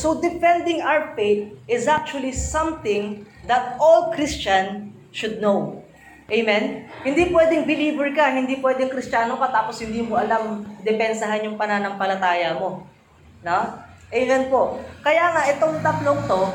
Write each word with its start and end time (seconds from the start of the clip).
So 0.00 0.16
defending 0.16 0.80
our 0.80 1.12
faith 1.12 1.52
is 1.68 1.84
actually 1.84 2.32
something 2.32 3.28
that 3.44 3.76
all 3.76 4.08
Christian 4.16 4.96
should 5.12 5.44
know. 5.44 5.84
Amen? 6.32 6.88
Hindi 7.04 7.28
pwedeng 7.28 7.68
believer 7.68 8.08
ka, 8.16 8.32
hindi 8.32 8.56
pwedeng 8.64 8.88
kristyano 8.88 9.36
ka, 9.36 9.52
tapos 9.52 9.76
hindi 9.84 10.00
mo 10.00 10.16
alam 10.16 10.64
depensahan 10.80 11.44
yung 11.44 11.60
pananampalataya 11.60 12.56
mo. 12.56 12.88
No? 13.44 13.76
Amen 14.08 14.48
po. 14.48 14.80
Kaya 15.04 15.36
nga, 15.36 15.42
itong 15.52 15.84
tatlong 15.84 16.24
to, 16.24 16.48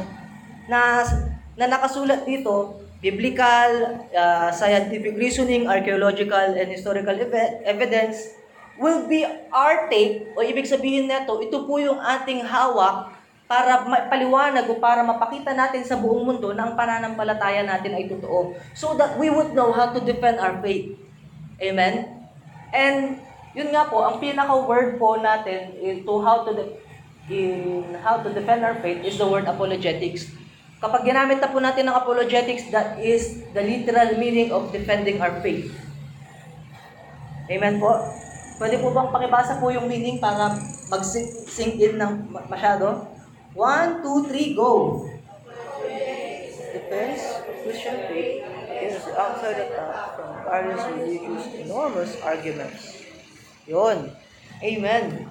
na, 0.66 1.06
na 1.54 1.70
nakasulat 1.70 2.26
dito, 2.26 2.82
biblical, 2.98 4.02
uh, 4.10 4.50
scientific 4.50 5.14
reasoning, 5.22 5.70
archaeological, 5.70 6.58
and 6.58 6.74
historical 6.74 7.14
ev- 7.14 7.62
evidence, 7.62 8.26
will 8.82 9.06
be 9.06 9.22
our 9.54 9.86
take, 9.86 10.34
o 10.34 10.42
ibig 10.42 10.66
sabihin 10.66 11.06
nito, 11.06 11.38
ito 11.46 11.62
po 11.70 11.78
yung 11.78 12.02
ating 12.02 12.42
hawak 12.42 13.14
para 13.46 13.86
paliwanag 14.10 14.66
o 14.66 14.82
para 14.82 15.06
mapakita 15.06 15.54
natin 15.54 15.86
sa 15.86 16.02
buong 16.02 16.26
mundo 16.26 16.50
na 16.58 16.66
ang 16.66 16.74
pananampalataya 16.74 17.62
natin 17.62 17.94
ay 17.94 18.10
totoo. 18.10 18.58
So 18.74 18.98
that 18.98 19.22
we 19.22 19.30
would 19.30 19.54
know 19.54 19.70
how 19.70 19.94
to 19.94 20.02
defend 20.02 20.42
our 20.42 20.58
faith. 20.66 20.98
Amen? 21.62 22.26
And 22.74 23.22
yun 23.54 23.70
nga 23.70 23.86
po, 23.88 24.02
ang 24.02 24.18
pinaka-word 24.18 24.98
po 24.98 25.22
natin 25.22 25.78
in 25.78 26.04
to 26.04 26.20
how 26.26 26.44
to 26.44 26.52
de- 26.52 26.74
in 27.30 27.94
how 28.02 28.22
to 28.22 28.30
defend 28.34 28.66
our 28.66 28.78
faith 28.82 29.02
is 29.06 29.18
the 29.22 29.26
word 29.26 29.46
apologetics. 29.46 30.30
Kapag 30.82 31.08
ginamit 31.08 31.42
na 31.42 31.50
po 31.50 31.62
natin 31.62 31.90
ng 31.90 31.96
apologetics, 31.96 32.70
that 32.70 32.98
is 33.00 33.46
the 33.56 33.64
literal 33.64 34.18
meaning 34.20 34.52
of 34.54 34.70
defending 34.74 35.22
our 35.22 35.34
faith. 35.40 35.72
Amen 37.50 37.78
po? 37.78 37.94
Pwede 38.58 38.82
po 38.82 38.90
bang 38.90 39.10
pakibasa 39.14 39.58
po 39.62 39.70
yung 39.70 39.86
meaning 39.86 40.18
para 40.18 40.58
mag-sink 40.90 41.78
in 41.78 41.98
ng 41.98 42.30
masyado? 42.50 43.15
One, 43.56 44.04
two, 44.04 44.28
three, 44.28 44.52
go. 44.52 45.08
Defense 46.76 47.24
Christian 47.64 47.98
faith 48.12 48.44
the 49.06 49.14
outside 49.16 49.58
attack 49.64 50.20
from 50.20 50.30
various 50.44 50.84
religious 50.92 51.46
enormous 51.64 52.12
arguments. 52.20 53.04
Yun. 53.64 54.12
Amen. 54.60 55.24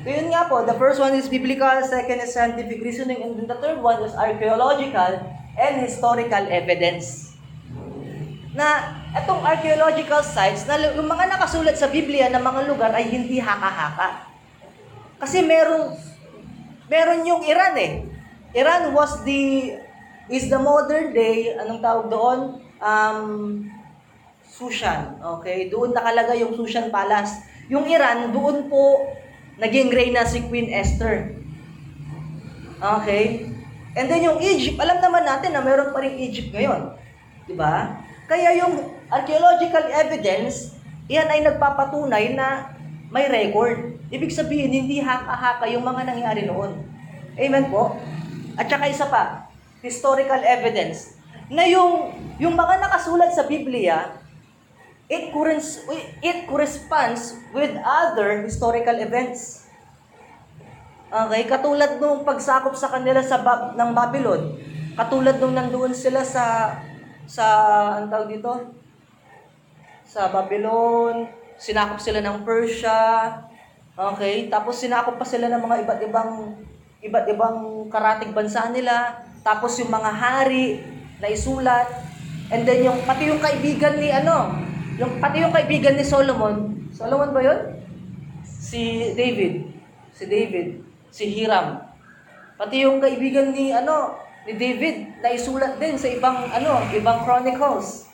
So 0.00 0.08
yun 0.08 0.32
nga 0.32 0.48
po, 0.48 0.64
the 0.64 0.76
first 0.76 0.96
one 1.00 1.12
is 1.12 1.28
biblical, 1.28 1.84
second 1.84 2.24
is 2.24 2.32
scientific 2.32 2.80
reasoning, 2.80 3.20
and 3.20 3.36
then 3.36 3.48
the 3.48 3.58
third 3.60 3.80
one 3.84 4.00
is 4.04 4.16
archaeological 4.16 5.20
and 5.56 5.72
historical 5.80 6.44
evidence. 6.48 7.36
Na 8.56 8.96
itong 9.12 9.44
archaeological 9.44 10.24
sites, 10.24 10.64
na 10.64 10.80
yung 10.96 11.08
mga 11.08 11.32
nakasulat 11.32 11.76
sa 11.76 11.92
Biblia 11.92 12.32
na 12.32 12.40
mga 12.40 12.64
lugar 12.68 12.92
ay 12.96 13.04
hindi 13.08 13.36
haka-haka. 13.36 14.32
Kasi 15.20 15.44
merong 15.44 16.09
meron 16.90 17.22
yung 17.22 17.46
Iran 17.46 17.78
eh. 17.78 17.92
Iran 18.50 18.90
was 18.90 19.22
the, 19.22 19.78
is 20.26 20.50
the 20.50 20.58
modern 20.58 21.14
day, 21.14 21.54
anong 21.54 21.78
tawag 21.78 22.10
doon? 22.10 22.38
Um, 22.82 23.20
Sushan. 24.50 25.22
Okay? 25.38 25.70
Doon 25.70 25.94
nakalagay 25.94 26.42
yung 26.42 26.58
Sushan 26.58 26.90
Palace. 26.90 27.46
Yung 27.70 27.86
Iran, 27.86 28.34
doon 28.34 28.66
po 28.66 29.06
naging 29.62 29.94
reyna 29.94 30.26
si 30.26 30.42
Queen 30.50 30.66
Esther. 30.74 31.38
Okay? 32.82 33.46
And 33.94 34.10
then 34.10 34.26
yung 34.26 34.42
Egypt, 34.42 34.82
alam 34.82 34.98
naman 34.98 35.22
natin 35.22 35.54
na 35.54 35.62
meron 35.62 35.94
pa 35.94 36.02
rin 36.02 36.18
Egypt 36.18 36.50
ngayon. 36.50 36.98
Di 37.46 37.54
ba? 37.54 38.02
Kaya 38.26 38.58
yung 38.58 38.98
archaeological 39.06 39.90
evidence, 39.94 40.74
yan 41.06 41.30
ay 41.30 41.46
nagpapatunay 41.46 42.34
na 42.34 42.74
may 43.14 43.30
record. 43.30 43.99
Ibig 44.10 44.34
sabihin, 44.34 44.74
hindi 44.74 44.98
haka-haka 44.98 45.70
yung 45.70 45.86
mga 45.86 46.02
nangyari 46.10 46.42
noon. 46.42 46.82
Amen 47.38 47.70
po? 47.70 47.94
At 48.58 48.66
saka 48.66 48.90
isa 48.90 49.06
pa, 49.06 49.46
historical 49.80 50.42
evidence, 50.42 51.14
na 51.46 51.62
yung, 51.66 52.10
yung 52.42 52.58
mga 52.58 52.82
nakasulat 52.82 53.30
sa 53.30 53.46
Biblia, 53.46 54.18
it, 55.10 55.30
it 56.22 56.38
corresponds 56.46 57.38
with 57.54 57.70
other 57.82 58.42
historical 58.42 58.98
events. 58.98 59.66
Okay, 61.10 61.42
katulad 61.50 61.98
nung 61.98 62.22
pagsakop 62.22 62.74
sa 62.78 62.86
kanila 62.86 63.18
sa 63.18 63.42
Bab- 63.42 63.74
ng 63.74 63.90
Babylon, 63.90 64.54
katulad 64.94 65.42
nung 65.42 65.58
nandoon 65.58 65.90
sila 65.90 66.22
sa 66.22 66.78
sa 67.26 67.46
ang 67.98 68.06
tawag 68.10 68.30
dito 68.30 68.50
sa 70.06 70.30
Babylon, 70.30 71.26
sinakop 71.58 71.98
sila 72.02 72.18
ng 72.22 72.46
Persia, 72.46 73.30
okay, 73.96 74.46
tapos 74.46 74.78
sinakop 74.78 75.18
pa 75.18 75.26
sila 75.26 75.50
ng 75.50 75.62
mga 75.62 75.76
iba't 75.86 76.00
ibang 76.06 76.30
iba't 77.00 77.26
ibang 77.32 77.58
karatig 77.88 78.30
bansa 78.30 78.68
nila, 78.70 79.24
tapos 79.40 79.80
yung 79.80 79.90
mga 79.90 80.10
hari 80.12 80.84
na 81.18 81.28
isulat, 81.32 81.88
and 82.52 82.68
then 82.68 82.84
yung 82.84 83.00
pati 83.08 83.32
yung 83.32 83.40
kaibigan 83.40 83.96
ni 83.96 84.12
ano, 84.12 84.52
yung 85.00 85.18
pati 85.18 85.40
yung 85.40 85.54
kaibigan 85.54 85.96
ni 85.96 86.04
Solomon, 86.04 86.86
Solomon 86.92 87.32
ba 87.32 87.40
'yon? 87.40 87.60
Si 88.44 89.12
David, 89.16 89.72
si 90.12 90.24
David, 90.28 90.68
si 91.08 91.24
Hiram. 91.26 91.80
Pati 92.60 92.84
yung 92.84 93.00
kaibigan 93.00 93.56
ni 93.56 93.72
ano, 93.72 94.20
ni 94.44 94.52
David 94.52 95.24
na 95.24 95.32
isulat 95.32 95.80
din 95.80 95.96
sa 95.96 96.12
ibang 96.12 96.52
ano, 96.52 96.84
ibang 96.92 97.24
chronicles. 97.24 98.12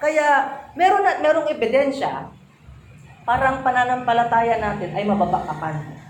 Kaya 0.00 0.56
meron 0.78 1.04
at 1.04 1.20
merong 1.20 1.50
ebidensya 1.50 2.29
parang 3.24 3.60
pananampalataya 3.60 4.58
natin 4.58 4.90
ay 4.96 5.04
mababakapan. 5.04 6.00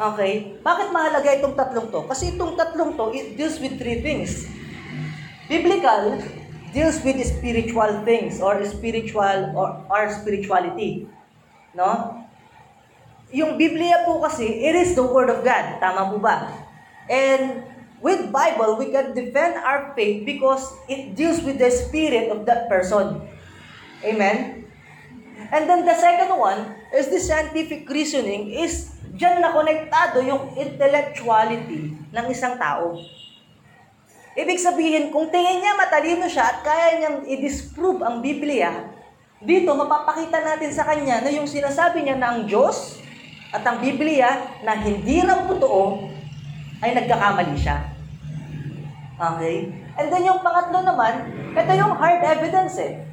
Okay? 0.00 0.56
Bakit 0.64 0.88
mahalaga 0.92 1.28
itong 1.36 1.56
tatlong 1.56 1.88
to? 1.92 2.00
Kasi 2.08 2.36
itong 2.36 2.56
tatlong 2.56 2.96
to, 2.96 3.12
it 3.12 3.36
deals 3.36 3.60
with 3.60 3.76
three 3.76 4.00
things. 4.00 4.48
Biblical 5.44 6.22
deals 6.70 7.02
with 7.02 7.18
spiritual 7.26 8.06
things 8.06 8.38
or 8.38 8.62
spiritual 8.64 9.52
or, 9.52 9.82
or 9.90 10.02
spirituality. 10.14 11.04
No? 11.76 12.24
Yung 13.30 13.58
Biblia 13.58 14.02
po 14.06 14.22
kasi, 14.24 14.66
it 14.66 14.74
is 14.74 14.96
the 14.98 15.04
Word 15.04 15.30
of 15.30 15.44
God. 15.46 15.78
Tama 15.78 16.10
po 16.10 16.18
ba? 16.18 16.50
And 17.06 17.62
with 18.02 18.32
Bible, 18.32 18.78
we 18.78 18.90
can 18.90 19.14
defend 19.14 19.58
our 19.60 19.94
faith 19.94 20.26
because 20.26 20.64
it 20.88 21.14
deals 21.14 21.42
with 21.42 21.58
the 21.58 21.70
spirit 21.70 22.30
of 22.32 22.46
that 22.46 22.66
person. 22.66 23.22
Amen? 24.02 24.69
And 25.50 25.66
then 25.66 25.82
the 25.82 25.98
second 25.98 26.30
one 26.38 26.78
is 26.94 27.10
the 27.10 27.18
scientific 27.18 27.82
reasoning 27.90 28.54
is 28.54 28.94
dyan 29.18 29.42
na 29.42 29.50
konektado 29.50 30.22
yung 30.22 30.54
intellectuality 30.54 31.98
ng 32.14 32.26
isang 32.30 32.54
tao. 32.54 32.94
Ibig 34.38 34.62
sabihin, 34.62 35.10
kung 35.10 35.26
tingin 35.26 35.58
niya 35.58 35.74
matalino 35.74 36.30
siya 36.30 36.54
at 36.54 36.58
kaya 36.62 37.02
niyang 37.02 37.18
i-disprove 37.26 37.98
ang 37.98 38.22
Biblia, 38.22 38.94
dito 39.42 39.74
mapapakita 39.74 40.38
natin 40.38 40.70
sa 40.70 40.86
kanya 40.86 41.18
na 41.18 41.34
yung 41.34 41.50
sinasabi 41.50 42.06
niya 42.06 42.14
na 42.14 42.38
ang 42.38 42.46
Diyos 42.46 43.02
at 43.50 43.66
ang 43.66 43.82
Biblia 43.82 44.62
na 44.62 44.78
hindi 44.78 45.18
raw 45.26 45.42
totoo 45.50 46.06
ay 46.78 46.94
nagkakamali 46.94 47.58
siya. 47.58 47.90
Okay? 49.18 49.74
And 49.98 50.06
then 50.14 50.30
yung 50.30 50.40
pangatlo 50.46 50.78
naman, 50.86 51.26
ito 51.52 51.72
yung 51.74 51.98
hard 51.98 52.22
evidence 52.22 52.78
eh. 52.78 53.09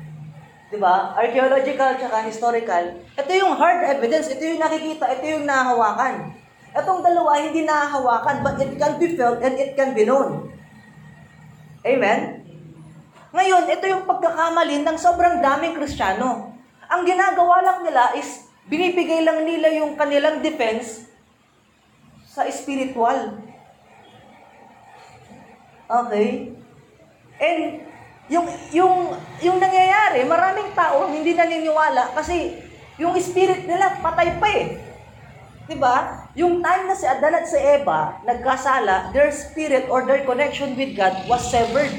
Di 0.68 0.76
ba? 0.76 1.16
Archaeological 1.16 1.96
tsaka 1.96 2.28
historical. 2.28 2.84
Ito 3.16 3.32
yung 3.32 3.56
hard 3.56 3.88
evidence, 3.88 4.28
ito 4.28 4.44
yung 4.44 4.60
nakikita, 4.60 5.08
ito 5.16 5.26
yung 5.40 5.48
nahahawakan. 5.48 6.36
Itong 6.76 7.00
dalawa 7.00 7.40
hindi 7.40 7.64
nahahawakan, 7.64 8.44
but 8.44 8.60
it 8.60 8.76
can 8.76 9.00
be 9.00 9.16
felt 9.16 9.40
and 9.40 9.56
it 9.56 9.80
can 9.80 9.96
be 9.96 10.04
known. 10.04 10.52
Amen? 11.88 12.44
Ngayon, 13.32 13.64
ito 13.72 13.86
yung 13.88 14.04
pagkakamali 14.04 14.84
ng 14.84 14.98
sobrang 15.00 15.40
daming 15.40 15.80
Kristiyano. 15.80 16.52
Ang 16.92 17.02
ginagawa 17.08 17.64
lang 17.64 17.80
nila 17.88 18.12
is 18.20 18.48
binibigay 18.68 19.24
lang 19.24 19.48
nila 19.48 19.72
yung 19.72 19.96
kanilang 19.96 20.44
defense 20.44 21.08
sa 22.28 22.44
spiritual. 22.52 23.40
Okay? 25.88 26.60
And 27.40 27.87
yung 28.28 28.48
yung 28.76 29.16
yung 29.40 29.58
nangyayari, 29.60 30.28
maraming 30.28 30.76
tao 30.76 31.08
hindi 31.08 31.32
naniniwala 31.32 32.12
kasi 32.12 32.60
yung 33.00 33.16
spirit 33.20 33.64
nila 33.64 34.04
patay 34.04 34.36
pa 34.36 34.48
eh. 34.52 34.66
'Di 35.68 35.76
ba? 35.80 36.28
Yung 36.36 36.60
time 36.60 36.88
na 36.88 36.96
si 36.96 37.08
Adan 37.08 37.40
at 37.40 37.48
si 37.48 37.60
Eva 37.60 38.20
nagkasala, 38.28 39.12
their 39.16 39.32
spirit 39.32 39.88
or 39.88 40.04
their 40.04 40.28
connection 40.28 40.76
with 40.76 40.96
God 40.96 41.16
was 41.28 41.44
severed. 41.48 41.92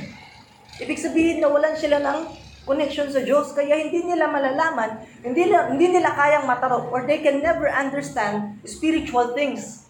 Ibig 0.78 1.00
sabihin 1.00 1.40
na 1.42 1.48
walan 1.50 1.74
sila 1.74 1.98
ng 2.00 2.18
connection 2.68 3.08
sa 3.08 3.24
Diyos 3.24 3.56
kaya 3.56 3.80
hindi 3.80 4.04
nila 4.04 4.28
malalaman, 4.28 5.00
hindi 5.24 5.48
nila, 5.48 5.72
hindi 5.72 5.88
nila 5.88 6.12
kayang 6.12 6.44
matarok 6.44 6.92
or 6.92 7.08
they 7.08 7.24
can 7.24 7.40
never 7.40 7.72
understand 7.72 8.60
spiritual 8.68 9.32
things. 9.32 9.88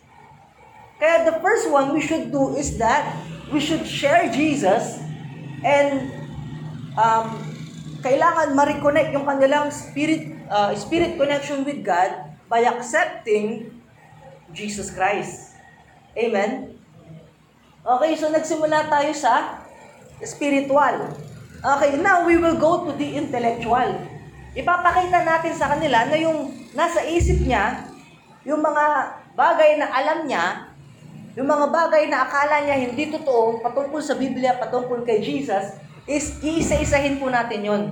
Kaya 1.02 1.26
the 1.26 1.42
first 1.42 1.66
one 1.70 1.90
we 1.90 2.02
should 2.02 2.30
do 2.30 2.54
is 2.54 2.78
that 2.78 3.18
we 3.50 3.58
should 3.58 3.82
share 3.82 4.30
Jesus 4.30 5.02
and 5.66 6.10
um, 6.98 7.26
kailangan 8.02 8.58
ma-reconnect 8.58 9.14
yung 9.14 9.26
kanilang 9.26 9.70
spirit 9.70 10.34
uh, 10.50 10.74
spirit 10.74 11.14
connection 11.14 11.62
with 11.62 11.86
God 11.86 12.34
by 12.50 12.66
accepting 12.66 13.70
Jesus 14.50 14.90
Christ. 14.90 15.54
Amen? 16.18 16.74
Okay, 17.86 18.12
so 18.18 18.26
nagsimula 18.28 18.90
tayo 18.90 19.12
sa 19.14 19.62
spiritual. 20.26 21.14
Okay, 21.58 21.98
now 22.02 22.26
we 22.26 22.38
will 22.38 22.58
go 22.58 22.86
to 22.86 22.90
the 22.98 23.18
intellectual. 23.18 24.02
Ipapakita 24.58 25.22
natin 25.22 25.54
sa 25.54 25.70
kanila 25.74 26.06
na 26.10 26.16
yung 26.18 26.50
nasa 26.74 27.04
isip 27.06 27.44
niya, 27.46 27.86
yung 28.42 28.58
mga 28.58 28.84
bagay 29.38 29.78
na 29.78 29.86
alam 29.90 30.26
niya, 30.26 30.74
yung 31.38 31.46
mga 31.46 31.70
bagay 31.70 32.10
na 32.10 32.26
akala 32.26 32.66
niya 32.66 32.82
hindi 32.82 33.14
totoo 33.14 33.62
patungkol 33.62 34.02
sa 34.02 34.18
Biblia, 34.18 34.58
patungkol 34.58 35.06
kay 35.06 35.22
Jesus, 35.22 35.78
is 36.08 36.40
iisa-isahin 36.40 37.20
po 37.20 37.28
natin 37.28 37.60
yon. 37.60 37.82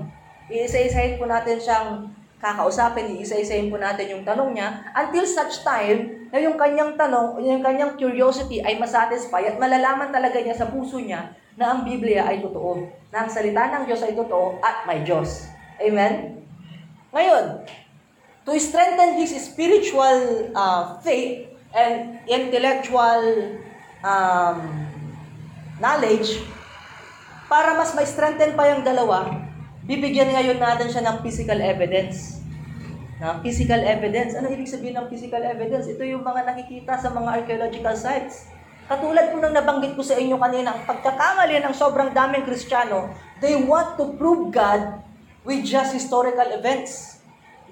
Iisa-isahin 0.49 1.21
po 1.21 1.29
natin 1.29 1.61
siyang 1.61 2.09
kakausapin, 2.41 3.13
iisa-isahin 3.21 3.69
po 3.69 3.77
natin 3.77 4.09
yung 4.09 4.25
tanong 4.25 4.57
niya 4.57 4.81
until 4.97 5.29
such 5.29 5.61
time 5.61 6.29
na 6.33 6.41
yung 6.41 6.57
kanyang 6.57 6.97
tanong, 6.97 7.45
yung 7.45 7.61
kanyang 7.61 7.93
curiosity 8.01 8.65
ay 8.65 8.81
masatisfy 8.81 9.45
at 9.45 9.61
malalaman 9.61 10.09
talaga 10.09 10.41
niya 10.41 10.57
sa 10.57 10.73
puso 10.73 10.97
niya 10.97 11.37
na 11.57 11.73
ang 11.73 11.85
Biblia 11.85 12.25
ay 12.25 12.41
totoo, 12.41 12.89
na 13.13 13.25
ang 13.25 13.31
salita 13.33 13.69
ng 13.73 13.85
Diyos 13.85 14.01
ay 14.05 14.13
totoo 14.17 14.61
at 14.65 14.85
may 14.89 15.05
Diyos. 15.05 15.49
Amen? 15.77 16.41
Ngayon, 17.13 17.65
to 18.45 18.53
strengthen 18.61 19.17
his 19.17 19.33
spiritual 19.33 20.53
uh, 20.53 21.01
faith 21.01 21.49
and 21.73 22.21
intellectual 22.29 23.57
um, 24.05 24.61
knowledge, 25.81 26.45
para 27.47 27.79
mas 27.79 27.95
ma-strengthen 27.95 28.59
pa 28.59 28.75
yung 28.75 28.83
dalawa, 28.83 29.47
bibigyan 29.87 30.35
ngayon 30.35 30.59
natin 30.59 30.91
siya 30.91 31.07
ng 31.07 31.23
physical 31.23 31.59
evidence. 31.63 32.43
Na 33.23 33.39
physical 33.41 33.81
evidence. 33.81 34.35
Ano 34.37 34.51
ibig 34.53 34.69
sabihin 34.69 34.99
ng 34.99 35.09
physical 35.09 35.41
evidence? 35.41 35.89
Ito 35.89 36.03
yung 36.05 36.27
mga 36.27 36.53
nakikita 36.53 36.99
sa 36.99 37.09
mga 37.15 37.43
archaeological 37.43 37.97
sites. 37.97 38.51
Katulad 38.87 39.35
po 39.35 39.43
ng 39.43 39.51
nabanggit 39.51 39.99
ko 39.99 40.03
sa 40.07 40.15
inyo 40.15 40.39
kanina, 40.39 40.71
ang 40.71 40.87
pagkakamali 40.87 41.59
ng 41.59 41.75
sobrang 41.75 42.15
daming 42.15 42.47
Kristiyano, 42.47 43.11
they 43.43 43.59
want 43.59 43.99
to 43.99 44.15
prove 44.15 44.55
God 44.55 45.03
with 45.43 45.67
just 45.67 45.91
historical 45.91 46.47
events. 46.55 47.19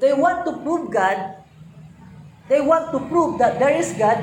They 0.03 0.11
want 0.11 0.43
to 0.43 0.59
prove 0.67 0.91
God, 0.91 1.39
they 2.51 2.59
want 2.59 2.91
to 2.91 2.99
prove 3.07 3.39
that 3.39 3.63
there 3.63 3.79
is 3.79 3.95
God 3.95 4.19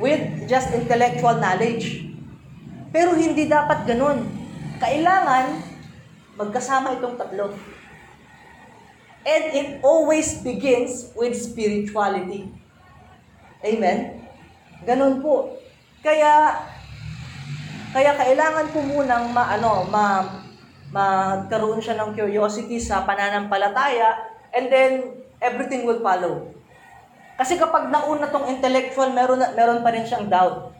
with 0.00 0.48
just 0.48 0.72
intellectual 0.72 1.36
knowledge. 1.36 2.08
Pero 2.88 3.12
hindi 3.12 3.44
dapat 3.44 3.84
ganun. 3.84 4.39
Kailangan 4.80 5.60
magkasama 6.40 6.96
itong 6.96 7.20
tatlo. 7.20 7.52
And 9.20 9.44
it 9.52 9.68
always 9.84 10.40
begins 10.40 11.12
with 11.12 11.36
spirituality. 11.36 12.48
Amen? 13.60 14.24
Ganun 14.88 15.20
po. 15.20 15.60
Kaya 16.00 16.64
kaya 17.92 18.16
kailangan 18.16 18.72
po 18.72 18.80
munang 18.80 19.28
maano, 19.36 19.84
ma 19.92 20.24
magkaroon 20.90 21.78
siya 21.78 22.00
ng 22.00 22.16
curiosity 22.16 22.80
sa 22.82 23.06
pananampalataya 23.06 24.16
and 24.50 24.66
then 24.72 25.22
everything 25.38 25.86
will 25.86 26.02
follow. 26.02 26.50
Kasi 27.38 27.56
kapag 27.56 27.88
nauna 27.88 28.28
tong 28.28 28.48
intellectual, 28.50 29.12
meron 29.14 29.40
meron 29.54 29.80
pa 29.84 29.94
rin 29.94 30.04
siyang 30.04 30.26
doubt. 30.26 30.74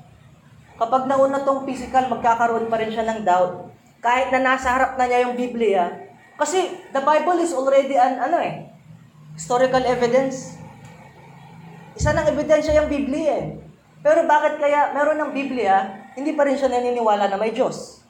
Kapag 0.81 1.06
nauna 1.06 1.44
tong 1.44 1.69
physical, 1.69 2.08
magkakaroon 2.08 2.73
pa 2.73 2.81
rin 2.81 2.91
siya 2.91 3.06
ng 3.06 3.20
doubt. 3.23 3.69
Kahit 4.00 4.32
na 4.32 4.41
nasa 4.41 4.73
harap 4.73 4.97
na 4.97 5.05
niya 5.05 5.29
yung 5.29 5.37
Biblia, 5.37 5.93
kasi 6.41 6.73
the 6.97 7.05
Bible 7.05 7.37
is 7.44 7.52
already 7.52 8.00
an 8.00 8.17
ano 8.17 8.41
eh, 8.41 8.73
historical 9.37 9.85
evidence. 9.85 10.56
Isa 11.93 12.17
ng 12.17 12.32
ebidensya 12.32 12.81
yung 12.81 12.88
Biblia 12.88 13.44
eh. 13.44 13.47
Pero 14.00 14.25
bakit 14.25 14.56
kaya 14.56 14.97
meron 14.97 15.20
ng 15.20 15.32
Biblia, 15.37 16.08
hindi 16.17 16.32
pa 16.32 16.49
rin 16.49 16.56
siya 16.56 16.73
naniniwala 16.73 17.29
na 17.29 17.37
may 17.37 17.52
Diyos? 17.52 18.00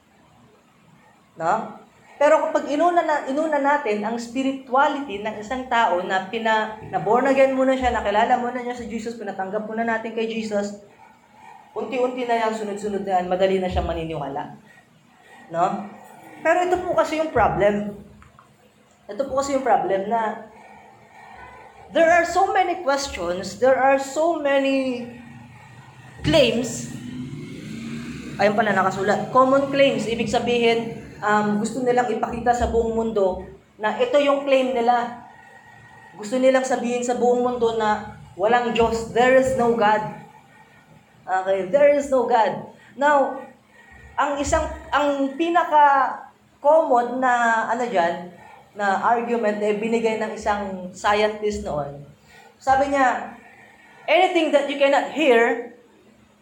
No? 1.35 1.81
Pero 2.15 2.37
kapag 2.47 2.69
inuna, 2.69 3.01
na, 3.01 3.25
inuna 3.27 3.59
natin 3.59 4.05
ang 4.05 4.15
spirituality 4.15 5.19
ng 5.25 5.41
isang 5.41 5.65
tao 5.67 5.99
na 6.05 6.29
pina, 6.29 6.77
na 6.87 7.01
born 7.01 7.27
again 7.27 7.57
muna 7.57 7.73
siya, 7.75 7.91
nakilala 7.91 8.37
muna 8.37 8.61
niya 8.61 8.77
si 8.77 8.87
Jesus, 8.87 9.17
pinatanggap 9.17 9.65
muna 9.65 9.83
natin 9.83 10.13
kay 10.13 10.29
Jesus, 10.29 10.85
unti-unti 11.73 12.29
na 12.29 12.47
yan, 12.47 12.53
sunod-sunod 12.53 13.03
na 13.03 13.19
yan, 13.19 13.25
madali 13.25 13.57
na 13.57 13.67
siyang 13.67 13.89
maniniwala. 13.89 14.53
No? 15.51 15.91
Pero 16.41 16.57
ito 16.63 16.79
po 16.81 16.95
kasi 16.95 17.19
yung 17.19 17.35
problem. 17.35 17.99
Ito 19.05 19.21
po 19.27 19.43
kasi 19.43 19.53
yung 19.59 19.67
problem 19.67 20.07
na 20.07 20.47
there 21.91 22.07
are 22.07 22.23
so 22.23 22.55
many 22.55 22.79
questions, 22.81 23.59
there 23.59 23.75
are 23.75 23.99
so 23.99 24.39
many 24.39 25.11
claims, 26.23 26.87
ayun 28.39 28.55
pala 28.55 28.71
nakasulat, 28.71 29.29
common 29.35 29.67
claims, 29.67 30.07
ibig 30.07 30.31
sabihin, 30.31 31.03
um, 31.19 31.59
gusto 31.59 31.83
nilang 31.83 32.07
ipakita 32.07 32.55
sa 32.55 32.71
buong 32.71 32.95
mundo 32.95 33.43
na 33.75 33.93
ito 33.99 34.15
yung 34.23 34.47
claim 34.47 34.71
nila. 34.71 35.27
Gusto 36.15 36.39
nilang 36.39 36.63
sabihin 36.63 37.03
sa 37.03 37.19
buong 37.19 37.43
mundo 37.43 37.75
na 37.75 38.17
walang 38.39 38.71
Diyos, 38.71 39.11
there 39.11 39.35
is 39.35 39.59
no 39.59 39.75
God. 39.75 39.99
Okay, 41.27 41.67
there 41.69 41.91
is 41.91 42.07
no 42.07 42.23
God. 42.23 42.71
Now, 42.95 43.50
ang 44.15 44.37
isang, 44.39 44.65
ang 44.91 45.33
pinaka 45.35 46.17
common 46.61 47.17
na 47.19 47.65
ano 47.73 47.83
diyan 47.89 48.29
na 48.77 49.03
argument 49.03 49.59
eh 49.59 49.75
binigay 49.75 50.21
ng 50.21 50.31
isang 50.37 50.93
scientist 50.95 51.65
noon. 51.67 52.05
Sabi 52.61 52.93
niya, 52.93 53.35
anything 54.05 54.53
that 54.53 54.69
you 54.69 54.77
cannot 54.77 55.11
hear, 55.11 55.73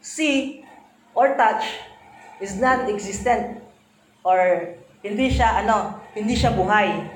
see, 0.03 0.61
or 1.15 1.33
touch 1.39 1.65
is 2.43 2.59
not 2.59 2.85
existent 2.91 3.63
or 4.21 4.71
hindi 5.01 5.31
siya 5.31 5.63
ano, 5.63 5.97
hindi 6.13 6.35
siya 6.35 6.53
buhay. 6.53 7.07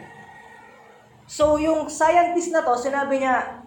So 1.28 1.60
yung 1.60 1.92
scientist 1.92 2.52
na 2.52 2.64
to, 2.64 2.74
sinabi 2.80 3.22
niya, 3.22 3.64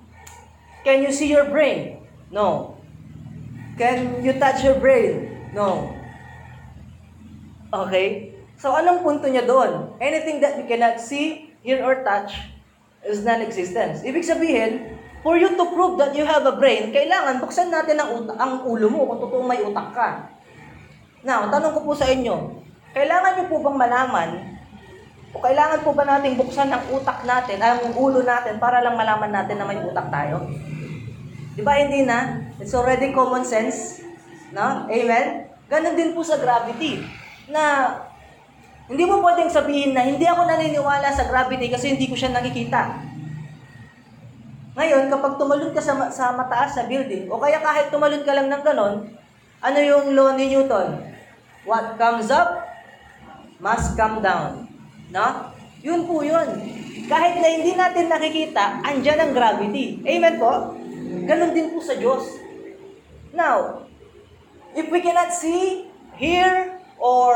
can 0.83 1.05
you 1.05 1.13
see 1.13 1.29
your 1.29 1.49
brain? 1.53 2.01
No. 2.33 2.77
Can 3.77 4.25
you 4.25 4.35
touch 4.41 4.65
your 4.65 4.81
brain? 4.81 5.29
No. 5.53 5.93
Okay? 7.85 8.33
So 8.57 8.73
anong 8.73 9.05
punto 9.05 9.29
niya 9.29 9.45
doon? 9.45 10.01
Anything 10.01 10.41
that 10.41 10.57
you 10.57 10.65
cannot 10.65 10.97
see, 10.97 11.53
hear, 11.61 11.85
or 11.85 12.01
touch 12.01 12.33
is 13.05 13.21
non-existence. 13.21 14.01
Ibig 14.01 14.25
sabihin, 14.25 14.97
for 15.21 15.37
you 15.37 15.53
to 15.53 15.65
prove 15.75 16.01
that 16.01 16.17
you 16.17 16.25
have 16.25 16.47
a 16.49 16.55
brain, 16.57 16.95
kailangan 16.95 17.43
buksan 17.43 17.69
natin 17.69 18.01
ang, 18.01 18.11
utak, 18.17 18.37
ang 18.39 18.65
ulo 18.65 18.87
mo 18.89 19.11
kung 19.11 19.21
totoong 19.27 19.49
may 19.51 19.61
utak 19.61 19.91
ka. 19.93 20.09
Now, 21.27 21.51
tanong 21.51 21.75
ko 21.75 21.81
po 21.83 21.93
sa 21.93 22.07
inyo, 22.07 22.63
kailangan 22.95 23.35
niyo 23.37 23.45
po 23.51 23.59
bang 23.61 23.79
malaman 23.79 24.29
o 25.35 25.43
kailangan 25.43 25.85
po 25.85 25.93
ba 25.93 26.07
nating 26.07 26.39
buksan 26.39 26.71
ang 26.71 26.87
utak 26.89 27.27
natin, 27.29 27.61
ang 27.61 27.93
ulo 27.93 28.25
natin 28.25 28.57
para 28.57 28.81
lang 28.81 28.97
malaman 28.97 29.35
natin 29.35 29.61
na 29.61 29.69
may 29.69 29.83
utak 29.83 30.09
tayo? 30.09 30.49
Di 31.57 31.61
ba 31.61 31.77
hindi 31.77 32.07
na? 32.09 32.47
It's 32.57 32.73
already 32.73 33.13
common 33.13 33.45
sense. 33.45 34.01
No? 34.55 34.89
Amen? 34.89 35.51
Ganon 35.67 35.99
din 35.99 36.15
po 36.15 36.23
sa 36.23 36.39
gravity. 36.39 37.26
Na 37.51 37.63
hindi 38.87 39.03
mo 39.03 39.19
pwedeng 39.23 39.51
sabihin 39.51 39.95
na 39.95 40.07
hindi 40.07 40.23
ako 40.23 40.47
naniniwala 40.47 41.11
sa 41.11 41.27
gravity 41.27 41.67
kasi 41.67 41.95
hindi 41.95 42.07
ko 42.07 42.15
siya 42.15 42.31
nakikita. 42.31 43.03
Ngayon, 44.77 45.09
kapag 45.09 45.41
tumalon 45.41 45.73
ka 45.73 45.81
sa, 45.81 45.97
sa 46.13 46.37
mataas 46.37 46.77
sa 46.77 46.85
building, 46.85 47.27
o 47.33 47.41
kaya 47.41 47.59
kahit 47.65 47.89
tumalon 47.89 48.23
ka 48.23 48.37
lang 48.37 48.53
ng 48.53 48.63
ganon, 48.63 49.09
ano 49.65 49.79
yung 49.81 50.13
law 50.13 50.37
ni 50.37 50.53
Newton? 50.53 51.01
What 51.67 51.99
comes 51.99 52.31
up 52.31 52.63
must 53.59 53.97
come 53.97 54.21
down. 54.21 54.69
No? 55.11 55.51
Yun 55.81 56.05
po 56.05 56.21
yun. 56.21 56.47
Kahit 57.09 57.41
na 57.41 57.49
hindi 57.49 57.73
natin 57.73 58.07
nakikita, 58.13 58.85
andyan 58.85 59.19
ang 59.19 59.33
gravity. 59.33 60.03
Amen 60.05 60.37
po? 60.37 60.77
Ganon 61.27 61.57
din 61.57 61.73
po 61.73 61.81
sa 61.81 61.97
Diyos. 61.97 62.37
Now, 63.33 63.89
if 64.77 64.87
we 64.93 65.01
cannot 65.01 65.33
see, 65.33 65.89
hear, 66.21 66.76
or 67.01 67.35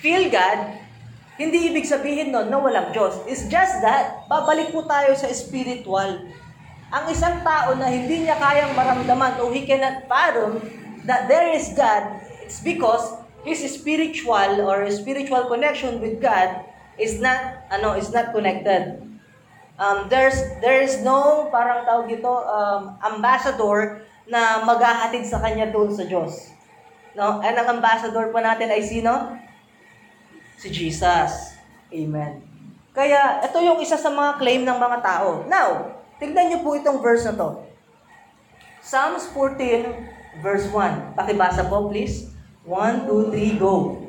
feel 0.00 0.28
God, 0.28 0.76
hindi 1.36 1.68
ibig 1.68 1.84
sabihin 1.84 2.32
nun 2.32 2.48
na 2.48 2.56
walang 2.56 2.96
Diyos. 2.96 3.20
It's 3.28 3.44
just 3.52 3.84
that, 3.84 4.24
babalik 4.28 4.72
po 4.72 4.88
tayo 4.88 5.12
sa 5.12 5.28
spiritual. 5.36 6.24
Ang 6.88 7.04
isang 7.12 7.44
tao 7.44 7.76
na 7.76 7.92
hindi 7.92 8.24
niya 8.24 8.40
kayang 8.40 8.72
maramdaman 8.72 9.42
o 9.44 9.52
he 9.52 9.68
cannot 9.68 10.08
fathom 10.08 10.64
that 11.04 11.28
there 11.28 11.52
is 11.52 11.76
God, 11.76 12.24
it's 12.40 12.64
because 12.64 13.20
his 13.46 13.62
spiritual 13.68 14.64
or 14.64 14.88
spiritual 14.90 15.46
connection 15.46 16.00
with 16.00 16.18
God 16.18 16.66
is 16.96 17.20
not 17.20 17.68
ano 17.68 17.94
is 17.94 18.08
not 18.10 18.32
connected. 18.32 18.98
Um, 19.76 20.08
there's 20.08 20.40
there 20.64 20.80
is 20.80 21.04
no 21.04 21.52
parang 21.52 21.84
tawag 21.84 22.08
dito 22.08 22.32
um, 22.32 22.96
ambassador 23.04 24.02
na 24.24 24.64
maghahatid 24.64 25.28
sa 25.28 25.38
kanya 25.38 25.68
doon 25.68 25.92
sa 25.92 26.08
Diyos. 26.08 26.55
No? 27.16 27.40
And 27.40 27.56
ang 27.56 27.80
ambassador 27.80 28.28
po 28.28 28.38
natin 28.44 28.68
ay 28.68 28.84
sino? 28.84 29.40
Si 30.60 30.68
Jesus. 30.68 31.56
Amen. 31.88 32.44
Kaya 32.92 33.40
ito 33.40 33.56
yung 33.64 33.80
isa 33.80 33.96
sa 33.96 34.12
mga 34.12 34.36
claim 34.36 34.68
ng 34.68 34.76
mga 34.76 34.98
tao. 35.00 35.48
Now, 35.48 35.96
tignan 36.20 36.52
niyo 36.52 36.60
po 36.60 36.76
itong 36.76 37.00
verse 37.00 37.24
na 37.24 37.32
to. 37.32 37.64
Psalms 38.84 39.32
14 39.32 40.44
verse 40.44 40.68
1. 40.68 41.16
Pakibasa 41.16 41.64
po 41.64 41.88
please. 41.88 42.28
One, 42.68 43.08
two, 43.08 43.32
three, 43.32 43.56
go. 43.56 44.04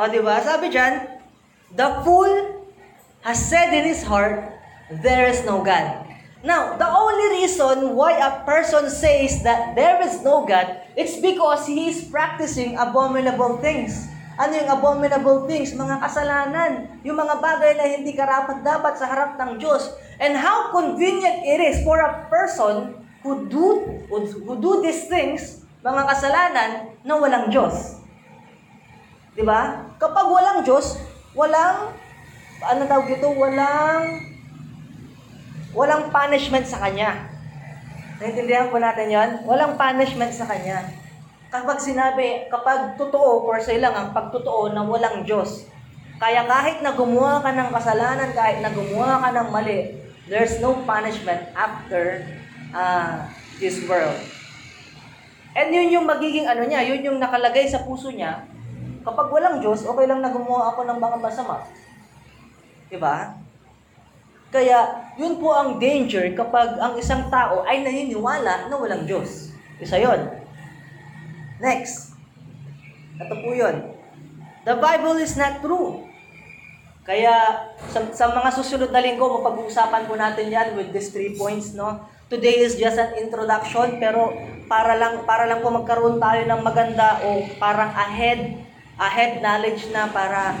O, 0.00 0.08
di 0.08 0.20
ba? 0.24 0.40
Sabi 0.40 0.66
dyan, 0.72 1.20
the 1.76 1.88
fool 2.02 2.59
has 3.20 3.38
said 3.38 3.72
in 3.76 3.84
his 3.84 4.02
heart, 4.02 4.52
there 5.02 5.28
is 5.28 5.44
no 5.44 5.62
God. 5.62 6.08
Now, 6.40 6.80
the 6.80 6.88
only 6.88 7.44
reason 7.44 7.92
why 7.92 8.16
a 8.16 8.40
person 8.48 8.88
says 8.88 9.44
that 9.44 9.76
there 9.76 10.00
is 10.00 10.24
no 10.24 10.48
God, 10.48 10.80
it's 10.96 11.20
because 11.20 11.68
he 11.68 11.92
is 11.92 12.08
practicing 12.08 12.80
abominable 12.80 13.60
things. 13.60 14.08
Ano 14.40 14.56
yung 14.56 14.72
abominable 14.72 15.44
things? 15.44 15.76
Mga 15.76 16.00
kasalanan. 16.00 16.96
Yung 17.04 17.20
mga 17.20 17.44
bagay 17.44 17.76
na 17.76 17.84
hindi 17.92 18.16
karapat 18.16 18.64
dapat 18.64 18.96
sa 18.96 19.04
harap 19.04 19.36
ng 19.36 19.60
Diyos. 19.60 19.92
And 20.16 20.32
how 20.32 20.72
convenient 20.72 21.44
it 21.44 21.60
is 21.60 21.84
for 21.84 22.00
a 22.00 22.24
person 22.32 22.96
who 23.20 23.44
do, 23.52 23.84
who 24.08 24.54
do 24.56 24.80
these 24.80 25.12
things, 25.12 25.68
mga 25.84 26.08
kasalanan, 26.08 26.70
na 27.04 27.20
walang 27.20 27.52
Diyos. 27.52 28.00
Di 29.36 29.44
ba? 29.44 29.92
Kapag 30.00 30.24
walang 30.24 30.64
Diyos, 30.64 30.96
walang, 31.36 31.92
ano 32.60 32.84
tawag 32.84 33.08
ito, 33.16 33.28
walang, 33.32 34.20
walang 35.72 36.12
punishment 36.12 36.66
sa 36.68 36.84
Kanya. 36.84 37.30
Naintindihan 38.20 38.68
po 38.68 38.76
natin 38.76 39.08
yon? 39.08 39.30
Walang 39.48 39.80
punishment 39.80 40.32
sa 40.32 40.44
Kanya. 40.44 40.84
Kapag 41.50 41.80
sinabi, 41.80 42.46
kapag 42.52 42.94
totoo, 43.00 43.48
for 43.48 43.58
say 43.58 43.80
lang, 43.80 43.96
ang 43.96 44.12
pagtotoo 44.12 44.70
na 44.70 44.84
walang 44.84 45.24
Diyos, 45.24 45.66
kaya 46.20 46.44
kahit 46.44 46.84
na 46.84 46.92
gumawa 46.92 47.40
ka 47.40 47.50
ng 47.50 47.72
kasalanan, 47.72 48.30
kahit 48.36 48.60
na 48.60 48.70
gumawa 48.70 49.24
ka 49.24 49.28
ng 49.34 49.48
mali, 49.48 49.96
there's 50.28 50.60
no 50.60 50.84
punishment 50.84 51.48
after 51.56 52.22
uh, 52.76 53.24
this 53.56 53.80
world. 53.88 54.20
And 55.56 55.74
yun 55.74 55.90
yung 55.90 56.06
magiging 56.06 56.46
ano 56.46 56.62
niya, 56.68 56.86
yun 56.86 57.02
yung 57.02 57.18
nakalagay 57.18 57.66
sa 57.66 57.82
puso 57.82 58.12
niya, 58.12 58.46
kapag 59.02 59.32
walang 59.32 59.58
Diyos, 59.58 59.82
okay 59.82 60.06
lang 60.06 60.20
na 60.22 60.30
gumawa 60.30 60.70
ako 60.76 60.86
ng 60.86 60.98
mga 61.00 61.16
masama. 61.18 61.66
Diba? 62.90 63.38
Kaya, 64.50 65.06
yun 65.14 65.38
po 65.38 65.54
ang 65.54 65.78
danger 65.78 66.34
kapag 66.34 66.74
ang 66.82 66.98
isang 66.98 67.30
tao 67.30 67.62
ay 67.62 67.86
naniniwala 67.86 68.66
na 68.66 68.74
walang 68.74 69.06
Diyos. 69.06 69.54
Isa 69.78 69.94
yon. 69.94 70.26
Next. 71.62 72.18
Ito 73.22 73.34
po 73.38 73.54
yun. 73.54 73.94
The 74.66 74.74
Bible 74.74 75.22
is 75.22 75.38
not 75.38 75.62
true. 75.62 76.02
Kaya, 77.06 77.64
sa, 77.94 78.10
sa 78.10 78.26
mga 78.34 78.50
susunod 78.58 78.90
na 78.90 79.00
linggo, 79.00 79.38
mapag-uusapan 79.38 80.10
po 80.10 80.18
natin 80.18 80.50
yan 80.50 80.74
with 80.74 80.90
these 80.90 81.14
three 81.14 81.38
points, 81.38 81.72
no? 81.72 82.10
Today 82.26 82.62
is 82.62 82.74
just 82.74 82.98
an 82.98 83.18
introduction, 83.18 83.98
pero 83.98 84.34
para 84.70 84.94
lang 84.94 85.26
para 85.26 85.50
lang 85.50 85.66
po 85.66 85.74
magkaroon 85.74 86.22
tayo 86.22 86.46
ng 86.46 86.62
maganda 86.62 87.18
o 87.26 87.42
parang 87.58 87.90
ahead 87.90 88.62
ahead 89.02 89.42
knowledge 89.42 89.90
na 89.90 90.06
para 90.06 90.54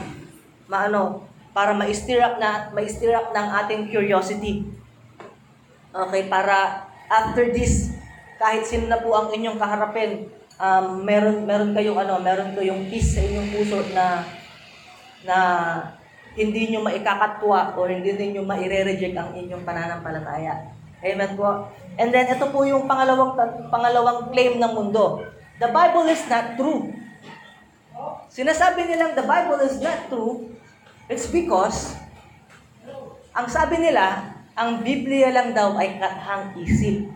maano 0.66 1.29
para 1.50 1.74
ma-stir 1.74 2.22
up 2.22 2.38
na 2.38 2.70
ma-stir 2.70 3.14
up 3.14 3.34
ng 3.34 3.48
ating 3.64 3.82
curiosity. 3.90 4.66
Okay, 5.90 6.30
para 6.30 6.86
after 7.10 7.50
this 7.50 7.90
kahit 8.40 8.64
sino 8.64 8.88
na 8.88 9.02
po 9.02 9.12
ang 9.12 9.28
inyong 9.34 9.60
kaharapin, 9.60 10.30
um, 10.56 11.04
meron 11.04 11.44
meron 11.44 11.76
kayong 11.76 11.98
ano, 11.98 12.16
meron 12.22 12.56
kayong 12.56 12.88
peace 12.88 13.18
sa 13.18 13.20
inyong 13.20 13.48
puso 13.52 13.78
na 13.92 14.24
na 15.26 15.36
hindi 16.38 16.72
nyo 16.72 16.86
maikakatwa 16.86 17.74
o 17.76 17.84
hindi 17.90 18.14
niyo 18.16 18.46
maire-reject 18.46 19.18
ang 19.18 19.34
inyong 19.34 19.66
pananampalataya. 19.66 20.72
Amen 21.00 21.32
po. 21.36 21.68
And 21.98 22.12
then 22.14 22.30
ito 22.32 22.48
po 22.48 22.64
yung 22.64 22.86
pangalawang 22.86 23.34
pangalawang 23.68 24.30
claim 24.30 24.56
ng 24.56 24.72
mundo. 24.72 25.26
The 25.60 25.68
Bible 25.68 26.08
is 26.08 26.24
not 26.30 26.56
true. 26.56 26.96
Sinasabi 28.30 28.88
nilang 28.88 29.18
the 29.18 29.26
Bible 29.26 29.60
is 29.60 29.76
not 29.82 30.08
true, 30.08 30.54
it's 31.10 31.26
because 31.26 31.98
ang 33.34 33.46
sabi 33.50 33.82
nila, 33.82 34.34
ang 34.58 34.82
Biblia 34.82 35.30
lang 35.30 35.54
daw 35.54 35.78
ay 35.78 35.98
kathang 35.98 36.54
isip. 36.58 37.10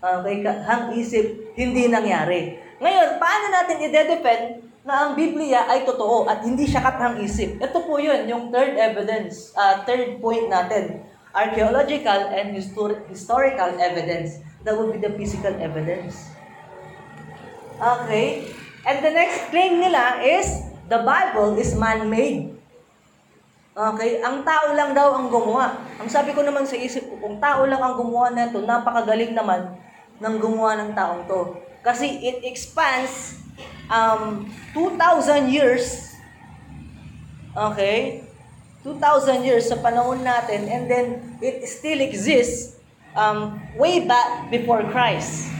Okay, 0.00 0.36
kathang 0.40 0.96
isip, 0.96 1.54
hindi 1.56 1.92
nangyari. 1.92 2.56
Ngayon, 2.80 3.20
paano 3.20 3.46
natin 3.52 3.84
i-defend 3.84 4.44
na 4.80 5.04
ang 5.04 5.10
Biblia 5.12 5.68
ay 5.68 5.84
totoo 5.84 6.24
at 6.24 6.40
hindi 6.40 6.64
siya 6.64 6.80
kathang 6.80 7.20
isip? 7.20 7.60
Ito 7.60 7.84
po 7.84 8.00
yun, 8.00 8.24
yung 8.24 8.48
third 8.48 8.80
evidence, 8.80 9.52
uh, 9.56 9.84
third 9.84 10.20
point 10.24 10.48
natin. 10.48 11.04
Archaeological 11.36 12.32
and 12.32 12.56
histor- 12.56 13.04
historical 13.06 13.76
evidence. 13.76 14.40
That 14.64 14.76
would 14.76 14.96
be 14.96 15.00
the 15.00 15.12
physical 15.14 15.52
evidence. 15.56 16.32
Okay? 17.76 18.50
And 18.88 19.04
the 19.04 19.12
next 19.12 19.52
claim 19.52 19.78
nila 19.84 20.24
is, 20.24 20.64
the 20.88 21.04
Bible 21.04 21.60
is 21.60 21.76
man-made. 21.76 22.59
Okay? 23.70 24.18
Ang 24.20 24.42
tao 24.42 24.74
lang 24.74 24.90
daw 24.92 25.14
ang 25.14 25.30
gumawa. 25.30 25.78
Ang 26.02 26.10
sabi 26.10 26.34
ko 26.34 26.42
naman 26.42 26.66
sa 26.66 26.74
isip 26.74 27.06
ko, 27.06 27.14
kung 27.22 27.38
tao 27.38 27.62
lang 27.66 27.78
ang 27.78 27.94
gumawa 27.94 28.34
na 28.34 28.50
ito, 28.50 28.58
napakagaling 28.62 29.32
naman 29.32 29.78
ng 30.18 30.34
gumawa 30.42 30.76
ng 30.82 30.90
taong 30.92 31.24
to. 31.30 31.56
Kasi 31.80 32.20
it 32.20 32.44
expands 32.44 33.40
um, 33.88 34.44
2,000 34.76 35.48
years, 35.48 36.12
okay? 37.56 38.26
2,000 38.84 39.44
years 39.44 39.68
sa 39.68 39.76
panahon 39.76 40.24
natin 40.24 40.64
and 40.64 40.88
then 40.88 41.06
it 41.44 41.60
still 41.68 42.00
exists 42.00 42.80
um, 43.12 43.60
way 43.76 44.04
back 44.08 44.48
before 44.48 44.80
Christ. 44.88 45.52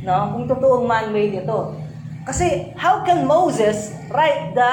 No? 0.00 0.32
Kung 0.32 0.48
totoong 0.48 0.88
man-made 0.88 1.44
ito. 1.44 1.76
Kasi 2.24 2.72
how 2.76 3.04
can 3.04 3.28
Moses 3.28 3.92
write 4.12 4.56
the 4.56 4.72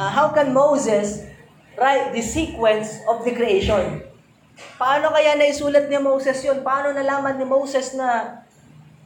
uh, 0.00 0.10
how 0.12 0.32
can 0.32 0.52
Moses 0.52 1.28
write 1.78 2.14
the 2.14 2.22
sequence 2.22 3.02
of 3.06 3.22
the 3.26 3.32
creation? 3.34 4.02
Paano 4.78 5.10
kaya 5.10 5.34
naisulat 5.34 5.90
ni 5.90 5.98
Moses 5.98 6.38
'yon? 6.46 6.62
Paano 6.62 6.94
nalaman 6.94 7.38
ni 7.38 7.46
Moses 7.46 7.98
na 7.98 8.42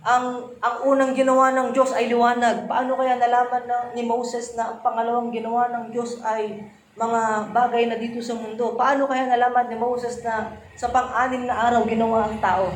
ang 0.04 0.52
ang 0.60 0.76
unang 0.84 1.16
ginawa 1.16 1.52
ng 1.56 1.72
Diyos 1.72 1.92
ay 1.96 2.12
liwanag? 2.12 2.68
Paano 2.68 2.96
kaya 2.96 3.16
nalaman 3.16 3.64
na, 3.64 3.92
ni 3.96 4.04
Moses 4.04 4.52
na 4.56 4.72
ang 4.72 4.78
pangalawang 4.84 5.32
ginawa 5.32 5.72
ng 5.72 5.84
Diyos 5.92 6.20
ay 6.20 6.68
mga 6.98 7.52
bagay 7.54 7.88
na 7.88 7.96
dito 7.96 8.20
sa 8.20 8.36
mundo? 8.36 8.76
Paano 8.76 9.08
kaya 9.08 9.24
nalaman 9.24 9.72
ni 9.72 9.76
Moses 9.80 10.20
na 10.20 10.52
sa 10.76 10.92
pang-anim 10.92 11.48
na 11.48 11.72
araw 11.72 11.88
ginawa 11.88 12.28
ang 12.28 12.36
tao? 12.44 12.68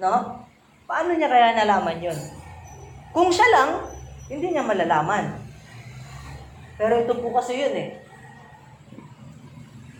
No? 0.00 0.40
Paano 0.88 1.12
niya 1.12 1.28
kaya 1.28 1.60
nalaman 1.60 2.00
'yon? 2.00 2.18
Kung 3.12 3.28
siya 3.28 3.46
lang, 3.52 3.70
hindi 4.32 4.50
niya 4.50 4.64
malalaman. 4.64 5.38
Pero 6.74 7.04
ito 7.04 7.14
po 7.20 7.30
kasi 7.36 7.60
yun 7.60 7.76
eh. 7.76 8.03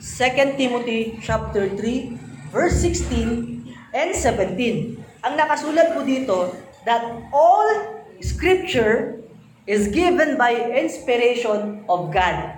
2 0.04 0.61
Timothy 0.61 1.16
chapter 1.25 1.64
3, 1.64 2.52
verse 2.52 2.76
16 2.76 3.73
and 3.96 4.11
17. 4.12 5.00
Ang 5.25 5.34
nakasulat 5.40 5.96
po 5.96 6.04
dito, 6.04 6.52
that 6.84 7.00
all 7.32 8.04
scripture 8.20 9.25
is 9.64 9.88
given 9.88 10.37
by 10.37 10.52
inspiration 10.76 11.88
of 11.88 12.12
God. 12.12 12.52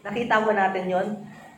Nakita 0.00 0.40
mo 0.40 0.56
natin 0.56 0.88
yon? 0.88 1.08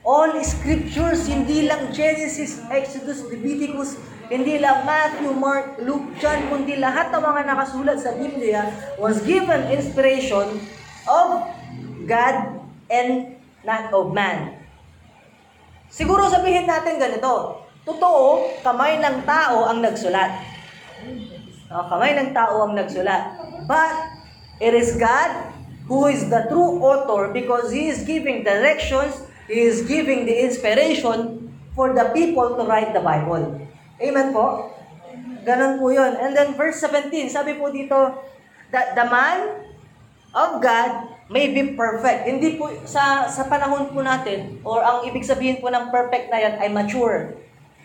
All 0.03 0.35
scriptures, 0.43 1.31
hindi 1.31 1.71
lang 1.71 1.95
Genesis, 1.95 2.59
Exodus, 2.67 3.23
Leviticus, 3.31 3.95
hindi 4.27 4.59
lang 4.59 4.83
Matthew, 4.83 5.31
Mark, 5.31 5.79
Luke, 5.79 6.11
John, 6.19 6.43
kundi 6.51 6.75
lahat 6.83 7.15
ng 7.15 7.23
mga 7.23 7.43
nakasulat 7.47 8.03
sa 8.03 8.11
Biblia 8.19 8.67
was 8.99 9.23
given 9.23 9.63
inspiration 9.71 10.59
of 11.07 11.47
God 12.03 12.67
and 12.91 13.39
not 13.63 13.95
of 13.95 14.11
man. 14.11 14.62
Siguro 15.93 16.25
sabihin 16.33 16.65
natin 16.65 16.97
ganito, 16.97 17.61
totoo, 17.85 18.49
kamay 18.65 18.97
ng 18.97 19.29
tao 19.29 19.69
ang 19.69 19.85
nagsulat. 19.85 20.41
O, 21.69 21.85
kamay 21.93 22.17
ng 22.17 22.33
tao 22.33 22.65
ang 22.65 22.73
nagsulat. 22.73 23.37
But, 23.69 23.93
it 24.57 24.73
is 24.73 24.97
God 24.97 25.53
who 25.85 26.09
is 26.09 26.33
the 26.33 26.49
true 26.49 26.81
author 26.81 27.29
because 27.29 27.69
He 27.69 27.93
is 27.93 28.09
giving 28.09 28.41
directions, 28.41 29.21
He 29.45 29.69
is 29.69 29.85
giving 29.85 30.25
the 30.25 30.33
inspiration 30.33 31.53
for 31.77 31.93
the 31.93 32.09
people 32.17 32.57
to 32.57 32.65
write 32.65 32.97
the 32.97 33.05
Bible. 33.05 33.61
Amen 34.01 34.33
po? 34.33 34.73
Ganon 35.45 35.77
po 35.77 35.93
yun. 35.93 36.17
And 36.17 36.33
then 36.33 36.57
verse 36.57 36.81
17, 36.81 37.29
sabi 37.29 37.61
po 37.61 37.69
dito, 37.69 38.17
that 38.73 38.97
the 38.97 39.05
man 39.13 39.69
of 40.33 40.65
God 40.65 41.12
may 41.31 41.55
be 41.55 41.79
perfect. 41.79 42.27
Hindi 42.27 42.59
po 42.59 42.73
sa 42.89 43.29
sa 43.31 43.47
panahon 43.47 43.91
po 43.95 44.03
natin 44.03 44.59
or 44.67 44.83
ang 44.83 45.07
ibig 45.07 45.23
sabihin 45.23 45.63
po 45.63 45.71
ng 45.71 45.93
perfect 45.95 46.31
na 46.33 46.39
yan 46.43 46.55
ay 46.59 46.69
mature. 46.73 47.39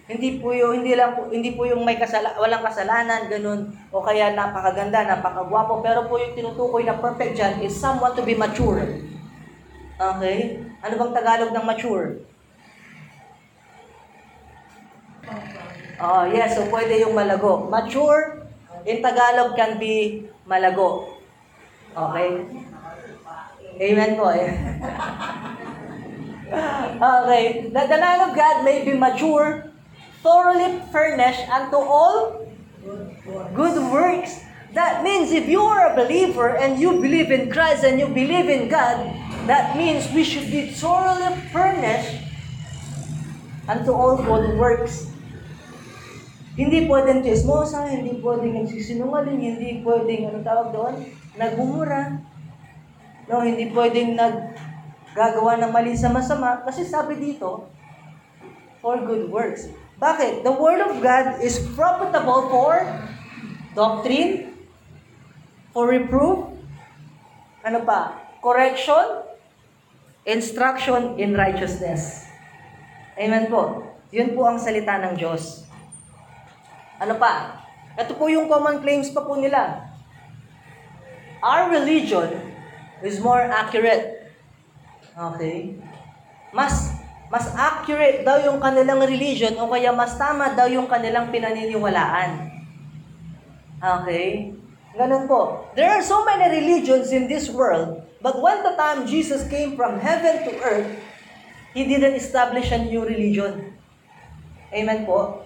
Hindi 0.08 0.40
po 0.40 0.56
yung 0.56 0.82
hindi 0.82 0.96
lang 0.96 1.20
po 1.20 1.28
hindi 1.28 1.54
po 1.54 1.68
yung 1.68 1.84
may 1.84 2.00
kasala, 2.00 2.40
walang 2.40 2.64
kasalanan 2.64 3.28
ganun 3.28 3.76
o 3.92 4.00
kaya 4.00 4.32
napakaganda, 4.32 5.04
napakagwapo 5.04 5.84
pero 5.84 6.08
po 6.08 6.16
yung 6.16 6.34
tinutukoy 6.34 6.88
na 6.88 6.96
perfect 6.96 7.36
diyan 7.36 7.60
is 7.62 7.76
someone 7.76 8.16
to 8.16 8.24
be 8.24 8.34
mature. 8.34 8.88
Okay? 9.98 10.64
Ano 10.80 10.94
bang 10.96 11.14
Tagalog 11.14 11.52
ng 11.52 11.66
mature? 11.66 12.24
Oh, 15.98 16.24
yes. 16.30 16.54
So, 16.54 16.70
pwede 16.70 17.02
yung 17.02 17.18
malago. 17.18 17.66
Mature, 17.66 18.46
in 18.86 19.02
Tagalog 19.02 19.58
can 19.58 19.82
be 19.82 20.30
malago. 20.46 21.18
Okay? 21.98 22.46
Amen 23.78 24.18
po 24.18 24.34
eh. 24.34 24.58
okay. 26.98 27.46
The, 27.70 27.82
the 27.86 28.00
man 28.02 28.20
of 28.26 28.34
God 28.34 28.66
may 28.66 28.82
be 28.82 28.98
mature, 28.98 29.70
thoroughly 30.26 30.82
furnished 30.90 31.46
unto 31.46 31.78
all 31.78 32.42
good 33.54 33.78
works. 33.94 34.42
That 34.74 35.06
means 35.06 35.32
if 35.32 35.46
you 35.46 35.62
are 35.62 35.94
a 35.94 35.96
believer 35.96 36.58
and 36.58 36.82
you 36.82 37.02
believe 37.02 37.30
in 37.30 37.50
Christ 37.50 37.86
and 37.86 38.02
you 38.02 38.10
believe 38.10 38.50
in 38.50 38.70
God, 38.70 39.14
that 39.46 39.78
means 39.78 40.10
we 40.12 40.26
should 40.26 40.50
be 40.50 40.74
thoroughly 40.74 41.38
furnished 41.54 42.18
unto 43.70 43.94
all 43.94 44.18
good 44.18 44.58
works. 44.58 45.14
Hindi 46.58 46.90
pwedeng 46.90 47.22
chismosa, 47.22 47.86
hindi 47.86 48.18
pwedeng 48.18 48.66
nagsisinungaling, 48.66 49.38
hindi 49.38 49.86
pwedeng, 49.86 50.34
ano 50.34 50.42
tawag 50.42 50.74
doon, 50.74 50.94
nagmumura. 51.38 52.18
No, 53.28 53.44
hindi 53.44 53.68
pwedeng 53.76 54.16
naggagawa 54.16 55.60
ng 55.60 55.72
mali 55.76 55.94
sa 56.00 56.08
masama. 56.08 56.64
Kasi 56.64 56.88
sabi 56.88 57.20
dito, 57.20 57.68
for 58.80 59.04
good 59.04 59.28
works. 59.28 59.68
Bakit? 60.00 60.48
The 60.48 60.54
Word 60.56 60.80
of 60.80 61.04
God 61.04 61.44
is 61.44 61.60
profitable 61.76 62.48
for 62.48 62.80
doctrine, 63.76 64.56
for 65.76 65.92
reproof, 65.92 66.56
ano 67.68 67.84
pa? 67.84 68.16
Correction, 68.40 69.28
instruction 70.24 71.20
in 71.20 71.36
righteousness. 71.36 72.24
Amen 73.20 73.52
po. 73.52 73.84
Yun 74.14 74.38
po 74.38 74.48
ang 74.48 74.56
salita 74.56 74.96
ng 75.04 75.20
Diyos. 75.20 75.68
Ano 77.02 77.20
pa? 77.20 77.60
Ito 78.00 78.16
po 78.16 78.32
yung 78.32 78.48
common 78.48 78.80
claims 78.80 79.12
pa 79.12 79.26
po 79.26 79.36
nila. 79.36 79.90
Our 81.44 81.74
religion 81.74 82.57
is 83.04 83.22
more 83.22 83.42
accurate. 83.42 84.32
Okay? 85.14 85.78
Mas 86.54 86.98
mas 87.28 87.52
accurate 87.54 88.24
daw 88.24 88.40
yung 88.40 88.64
kanilang 88.64 89.04
religion 89.04 89.52
o 89.60 89.68
kaya 89.68 89.92
mas 89.92 90.16
tama 90.16 90.56
daw 90.56 90.66
yung 90.72 90.88
kanilang 90.88 91.28
pinaniniwalaan. 91.28 92.48
Okay? 93.78 94.56
Ganun 94.98 95.30
po. 95.30 95.70
There 95.78 95.92
are 95.92 96.02
so 96.02 96.26
many 96.26 96.50
religions 96.50 97.14
in 97.14 97.30
this 97.30 97.52
world, 97.52 98.02
but 98.24 98.40
when 98.42 98.64
the 98.66 98.74
time 98.80 99.06
Jesus 99.06 99.46
came 99.46 99.78
from 99.78 100.02
heaven 100.02 100.48
to 100.48 100.52
earth, 100.64 100.90
He 101.78 101.86
didn't 101.86 102.18
establish 102.18 102.74
a 102.74 102.82
new 102.82 103.06
religion. 103.06 103.78
Amen 104.74 105.06
po? 105.06 105.46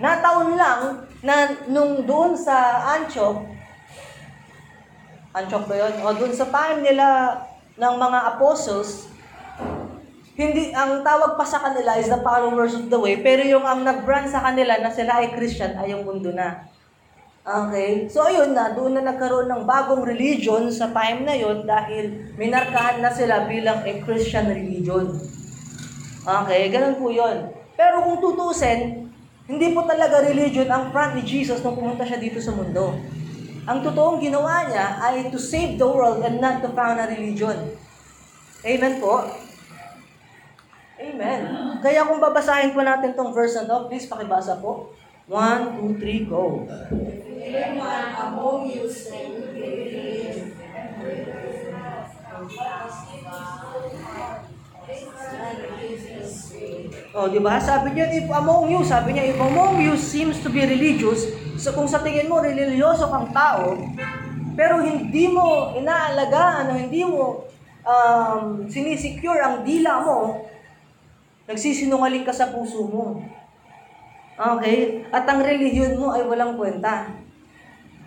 Nataon 0.00 0.56
lang 0.56 1.04
na 1.20 1.52
nung 1.68 2.08
doon 2.08 2.32
sa 2.38 2.88
Antioch, 2.96 3.44
Antioch 5.38 5.66
ba 5.70 5.74
yun? 5.78 5.94
O 6.02 6.14
doon 6.14 6.34
sa 6.34 6.50
time 6.50 6.82
nila 6.82 7.06
ng 7.78 7.94
mga 7.94 8.18
apostles, 8.34 9.06
hindi, 10.38 10.70
ang 10.70 11.02
tawag 11.02 11.34
pa 11.34 11.42
sa 11.42 11.58
kanila 11.58 11.98
is 11.98 12.06
the 12.06 12.22
followers 12.22 12.74
of 12.74 12.86
the 12.86 12.98
way, 12.98 13.18
pero 13.18 13.42
yung 13.42 13.66
ang 13.66 13.82
nag-brand 13.82 14.30
sa 14.30 14.38
kanila 14.38 14.78
na 14.78 14.90
sila 14.90 15.18
ay 15.18 15.34
Christian 15.34 15.74
ay 15.74 15.90
yung 15.90 16.06
mundo 16.06 16.30
na. 16.30 16.62
Okay? 17.42 18.06
So 18.06 18.22
ayun 18.22 18.54
na, 18.54 18.70
doon 18.70 18.98
na 18.98 19.02
nagkaroon 19.02 19.50
ng 19.50 19.62
bagong 19.66 20.06
religion 20.06 20.70
sa 20.70 20.94
time 20.94 21.26
na 21.26 21.34
yon 21.34 21.66
dahil 21.66 22.34
minarkahan 22.38 23.02
na 23.02 23.10
sila 23.10 23.50
bilang 23.50 23.82
a 23.82 23.92
Christian 24.04 24.46
religion. 24.46 25.10
Okay, 26.22 26.68
ganun 26.68 27.00
po 27.00 27.08
yon. 27.08 27.50
Pero 27.72 28.04
kung 28.04 28.20
tutusin, 28.20 29.10
hindi 29.48 29.72
po 29.72 29.88
talaga 29.88 30.20
religion 30.22 30.68
ang 30.68 30.92
front 30.92 31.16
ni 31.16 31.24
Jesus 31.24 31.64
nung 31.64 31.72
pumunta 31.72 32.04
siya 32.04 32.20
dito 32.20 32.36
sa 32.36 32.52
mundo. 32.52 33.00
Ang 33.68 33.84
totoong 33.84 34.16
ginawa 34.16 34.64
niya 34.64 34.96
ay 34.96 35.28
to 35.28 35.36
save 35.36 35.76
the 35.76 35.84
world 35.84 36.24
and 36.24 36.40
not 36.40 36.64
to 36.64 36.72
found 36.72 36.96
a 36.96 37.04
religion. 37.04 37.76
Amen 38.64 38.96
po? 38.96 39.28
Amen. 40.98 41.40
Kaya 41.84 42.08
kung 42.08 42.18
babasahin 42.18 42.72
po 42.72 42.80
natin 42.80 43.12
tong 43.12 43.36
verse 43.36 43.60
na 43.60 43.68
to, 43.68 43.86
please 43.92 44.08
pakibasa 44.08 44.56
po. 44.58 44.96
1, 45.28 45.84
2, 45.84 46.00
3, 46.00 46.32
go. 46.32 46.64
Anyone 47.44 48.08
among 48.16 48.72
you 48.72 48.88
say 48.88 49.28
Oh, 57.12 57.26
di 57.28 57.42
ba? 57.42 57.58
Sabi 57.60 57.92
niya, 57.92 58.08
if 58.14 58.30
among 58.30 58.70
you, 58.72 58.80
sabi 58.80 59.12
niya, 59.12 59.34
if 59.34 59.38
among 59.38 59.82
you 59.82 59.98
seems 59.98 60.40
to 60.40 60.48
be 60.48 60.64
religious, 60.64 61.28
so 61.68 61.76
kung 61.76 61.84
sa 61.84 62.00
tingin 62.00 62.32
mo, 62.32 62.40
religyoso 62.40 63.12
kang 63.12 63.28
tao, 63.28 63.76
pero 64.56 64.80
hindi 64.80 65.28
mo 65.28 65.76
inaalagaan 65.76 66.72
o 66.72 66.80
hindi 66.80 67.04
mo 67.04 67.44
um, 67.84 68.64
sinisecure 68.72 69.36
ang 69.44 69.68
dila 69.68 70.00
mo, 70.00 70.48
nagsisinungaling 71.44 72.24
ka 72.24 72.32
sa 72.32 72.48
puso 72.48 72.88
mo. 72.88 73.20
Okay? 74.40 75.04
At 75.12 75.28
ang 75.28 75.44
relihiyon 75.44 76.00
mo 76.00 76.16
ay 76.16 76.24
walang 76.24 76.56
kwenta. 76.56 77.12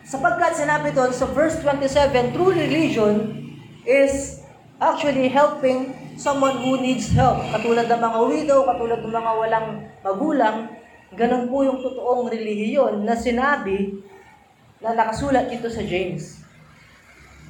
Sapagkat 0.01 0.57
sinabi 0.57 0.89
doon 0.89 1.13
sa 1.13 1.29
verse 1.29 1.61
27, 1.61 2.33
true 2.33 2.49
religion 2.49 3.45
is 3.85 4.41
actually 4.81 5.29
helping 5.29 5.93
someone 6.17 6.57
who 6.65 6.81
needs 6.81 7.13
help. 7.13 7.45
Katulad 7.53 7.85
ng 7.85 8.01
mga 8.01 8.19
widow, 8.25 8.59
katulad 8.65 9.05
ng 9.05 9.13
mga 9.13 9.31
walang 9.37 9.67
magulang, 10.01 10.80
ganun 11.15 11.51
po 11.51 11.63
yung 11.67 11.83
totoong 11.83 12.31
relihiyon 12.31 13.03
na 13.03 13.15
sinabi 13.15 13.99
na 14.79 14.95
nakasulat 14.95 15.51
dito 15.51 15.67
sa 15.67 15.83
James. 15.83 16.41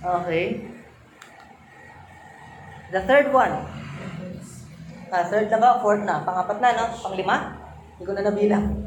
Okay? 0.01 0.65
The 2.91 3.01
third 3.05 3.29
one. 3.29 3.53
Ah, 5.11 5.27
third 5.27 5.47
na 5.53 5.59
ba? 5.61 5.79
Fourth 5.79 6.03
na. 6.03 6.25
Pangapat 6.25 6.57
na, 6.59 6.69
no? 6.75 6.85
Panglima? 6.99 7.55
Hindi 7.95 8.03
ko 8.03 8.13
na 8.15 8.23
nabilang. 8.25 8.67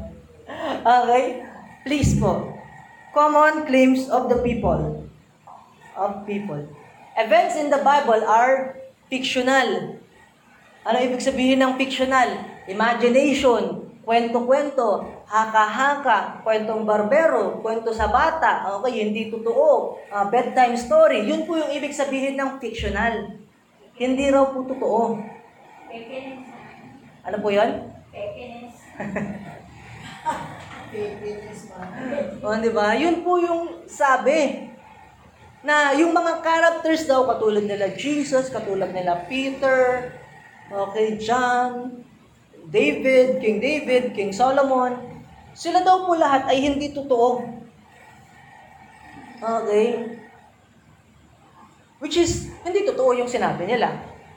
Okay? 0.85 1.41
Please 1.85 2.17
po. 2.21 2.53
Common 3.13 3.65
claims 3.65 4.05
of 4.09 4.29
the 4.29 4.37
people. 4.45 5.05
Of 5.97 6.27
people. 6.29 6.61
Events 7.17 7.55
in 7.57 7.73
the 7.73 7.81
Bible 7.81 8.21
are 8.27 8.77
fictional. 9.09 9.97
Ano 10.85 10.97
ibig 11.01 11.23
sabihin 11.23 11.65
ng 11.65 11.79
fictional? 11.81 12.45
Imagination, 12.69 13.84
kwento-kwento, 14.05 15.01
haka-haka, 15.25 16.45
kwentong 16.45 16.85
barbero, 16.85 17.59
kwento 17.65 17.89
sa 17.89 18.13
bata, 18.13 18.69
okay, 18.77 19.09
hindi 19.09 19.33
totoo, 19.33 19.97
ah, 20.13 20.29
bedtime 20.29 20.77
story. 20.77 21.25
Yun 21.25 21.49
po 21.49 21.57
yung 21.57 21.73
ibig 21.73 21.91
sabihin 21.91 22.37
ng 22.37 22.61
fictional. 22.61 23.33
Hindi 23.97 24.29
raw 24.29 24.53
po 24.53 24.61
totoo. 24.61 25.17
Ano 27.25 27.37
po 27.41 27.49
yun? 27.49 27.71
O, 32.45 32.55
di 32.55 32.71
ba? 32.71 32.95
Yun 32.95 33.19
po 33.19 33.35
yung 33.35 33.83
sabi. 33.89 34.69
Na 35.65 35.91
yung 35.97 36.13
mga 36.13 36.39
characters 36.45 37.03
daw, 37.09 37.25
katulad 37.25 37.65
nila 37.65 37.91
Jesus, 37.97 38.53
katulad 38.53 38.93
nila 38.93 39.25
Peter, 39.25 40.13
okay, 40.69 41.17
John, 41.17 42.04
David, 42.69 43.41
King 43.41 43.57
David, 43.61 44.03
King 44.17 44.31
Solomon, 44.33 44.97
sila 45.55 45.81
daw 45.85 46.03
po 46.03 46.19
lahat 46.19 46.49
ay 46.51 46.59
hindi 46.61 46.91
totoo. 46.91 47.43
Okay? 49.39 50.19
Which 52.03 52.19
is, 52.19 52.51
hindi 52.67 52.83
totoo 52.83 53.15
yung 53.15 53.29
sinabi 53.29 53.65
nila. 53.69 53.93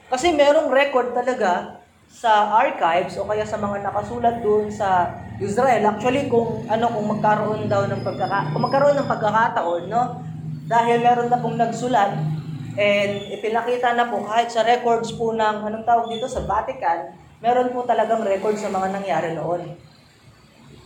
Kasi 0.09 0.33
merong 0.33 0.73
record 0.73 1.13
talaga 1.13 1.79
sa 2.09 2.57
archives 2.57 3.13
o 3.21 3.29
kaya 3.29 3.45
sa 3.45 3.61
mga 3.61 3.85
nakasulat 3.85 4.41
doon 4.41 4.73
sa 4.73 5.13
Israel. 5.37 5.85
Actually, 5.85 6.25
kung 6.25 6.65
ano 6.65 6.89
kung 6.89 7.05
magkaroon 7.05 7.69
daw 7.69 7.85
ng 7.85 8.01
pagkaka 8.01 8.49
kung 8.49 8.65
magkaroon 8.65 8.97
ng 8.97 9.05
pagkakataon, 9.05 9.83
no? 9.85 10.25
Dahil 10.65 11.05
meron 11.05 11.29
na 11.29 11.37
pong 11.37 11.61
nagsulat 11.61 12.17
and 12.73 13.11
ipinakita 13.37 13.93
na 13.93 14.09
po 14.09 14.25
kahit 14.25 14.49
sa 14.49 14.65
records 14.65 15.13
po 15.13 15.37
ng 15.37 15.69
anong 15.69 15.85
tawag 15.85 16.09
dito 16.09 16.25
sa 16.25 16.41
Vatican, 16.41 17.13
meron 17.39 17.71
po 17.71 17.87
talagang 17.87 18.23
record 18.23 18.59
sa 18.59 18.71
mga 18.71 18.99
nangyari 18.99 19.31
noon. 19.35 19.75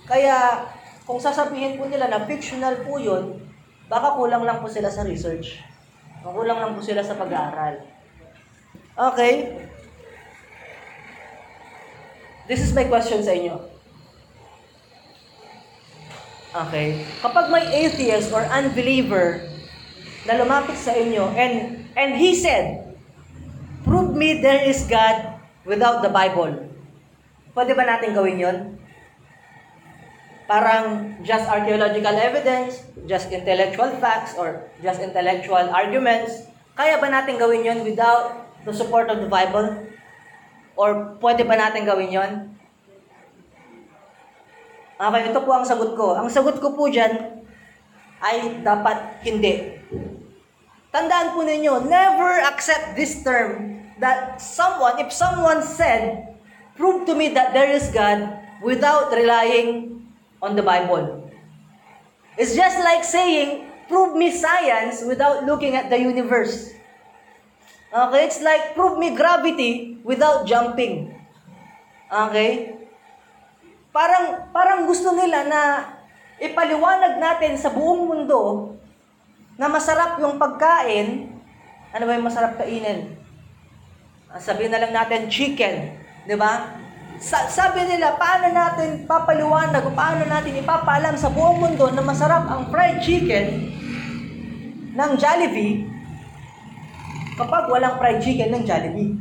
Kaya 0.05 0.69
kung 1.03 1.17
sasabihin 1.17 1.75
po 1.75 1.89
nila 1.89 2.07
na 2.07 2.23
fictional 2.23 2.85
po 2.85 3.01
'yun, 3.01 3.41
baka 3.89 4.15
kulang 4.15 4.45
lang 4.45 4.61
po 4.61 4.69
sila 4.69 4.87
sa 4.89 5.03
research. 5.03 5.59
Kulang 6.23 6.59
lang 6.61 6.71
po 6.77 6.79
sila 6.79 7.03
sa 7.03 7.19
pag-aaral. 7.19 7.83
Okay? 8.93 9.59
This 12.47 12.63
is 12.63 12.71
my 12.71 12.87
question 12.87 13.23
sa 13.23 13.33
inyo. 13.35 13.55
Okay. 16.53 17.01
Kapag 17.19 17.49
may 17.49 17.65
atheist 17.87 18.29
or 18.29 18.45
unbeliever 18.45 19.41
na 20.29 20.37
lumapit 20.37 20.77
sa 20.77 20.93
inyo 20.93 21.33
and 21.33 21.81
and 21.97 22.13
he 22.13 22.37
said, 22.37 22.93
prove 23.81 24.13
me 24.13 24.37
there 24.37 24.61
is 24.61 24.85
God 24.85 25.32
without 25.63 26.03
the 26.03 26.11
Bible. 26.11 26.69
Pwede 27.55 27.71
ba 27.75 27.83
natin 27.87 28.15
gawin 28.15 28.39
yon? 28.39 28.57
Parang 30.43 31.15
just 31.23 31.47
archaeological 31.47 32.13
evidence, 32.19 32.83
just 33.07 33.31
intellectual 33.31 33.89
facts, 34.03 34.35
or 34.35 34.67
just 34.83 34.99
intellectual 34.99 35.71
arguments. 35.71 36.51
Kaya 36.75 36.99
ba 36.99 37.07
natin 37.07 37.39
gawin 37.39 37.63
yon 37.63 37.79
without 37.87 38.43
the 38.67 38.73
support 38.75 39.07
of 39.07 39.23
the 39.23 39.29
Bible? 39.29 39.87
Or 40.75 41.15
pwede 41.23 41.47
ba 41.47 41.55
natin 41.55 41.87
gawin 41.87 42.11
yon? 42.11 42.31
Okay, 44.99 45.21
ito 45.31 45.39
po 45.41 45.51
ang 45.55 45.65
sagot 45.65 45.95
ko. 45.95 46.15
Ang 46.15 46.29
sagot 46.29 46.59
ko 46.59 46.75
po 46.75 46.87
dyan 46.89 47.43
ay 48.23 48.63
dapat 48.63 49.19
hindi. 49.25 49.79
Tandaan 50.93 51.33
po 51.33 51.41
ninyo, 51.41 51.89
never 51.89 52.39
accept 52.45 52.93
this 52.93 53.25
term 53.25 53.72
that 54.03 54.43
someone, 54.43 54.99
if 54.99 55.15
someone 55.15 55.63
said, 55.63 56.35
prove 56.75 57.07
to 57.07 57.15
me 57.15 57.31
that 57.31 57.55
there 57.55 57.71
is 57.71 57.87
God 57.95 58.35
without 58.59 59.15
relying 59.15 60.03
on 60.43 60.59
the 60.59 60.61
Bible. 60.61 61.31
It's 62.35 62.51
just 62.51 62.83
like 62.83 63.07
saying, 63.07 63.63
prove 63.87 64.19
me 64.19 64.27
science 64.27 65.07
without 65.07 65.47
looking 65.47 65.79
at 65.79 65.87
the 65.87 65.95
universe. 65.95 66.75
Okay, 67.95 68.27
it's 68.27 68.43
like 68.43 68.75
prove 68.75 68.99
me 68.99 69.15
gravity 69.15 70.03
without 70.03 70.43
jumping. 70.43 71.15
Okay? 72.11 72.75
Parang 73.93 74.51
parang 74.51 74.83
gusto 74.83 75.15
nila 75.15 75.47
na 75.47 75.61
ipaliwanag 76.43 77.21
natin 77.21 77.55
sa 77.55 77.71
buong 77.71 78.09
mundo 78.09 78.73
na 79.55 79.71
masarap 79.71 80.19
yung 80.19 80.35
pagkain. 80.35 81.29
Ano 81.93 82.03
ba 82.09 82.17
yung 82.17 82.25
masarap 82.25 82.57
kainin? 82.57 83.22
Sabihin 84.41 84.73
na 84.73 84.81
lang 84.81 84.93
natin 84.93 85.29
chicken, 85.29 85.93
'di 86.25 86.35
ba? 86.37 86.81
Sa- 87.23 87.47
sabi 87.47 87.85
nila, 87.85 88.17
paano 88.17 88.49
natin 88.51 89.05
papaliwanag 89.05 89.85
o 89.85 89.95
paano 89.95 90.25
natin 90.25 90.59
ipapaalam 90.59 91.15
sa 91.15 91.31
buong 91.31 91.61
mundo 91.61 91.87
na 91.93 92.03
masarap 92.03 92.49
ang 92.49 92.67
fried 92.67 92.99
chicken 92.99 93.71
ng 94.91 95.11
Jollibee 95.15 95.87
kapag 97.39 97.69
walang 97.69 97.95
fried 98.01 98.19
chicken 98.19 98.51
ng 98.51 98.63
Jollibee. 98.67 99.13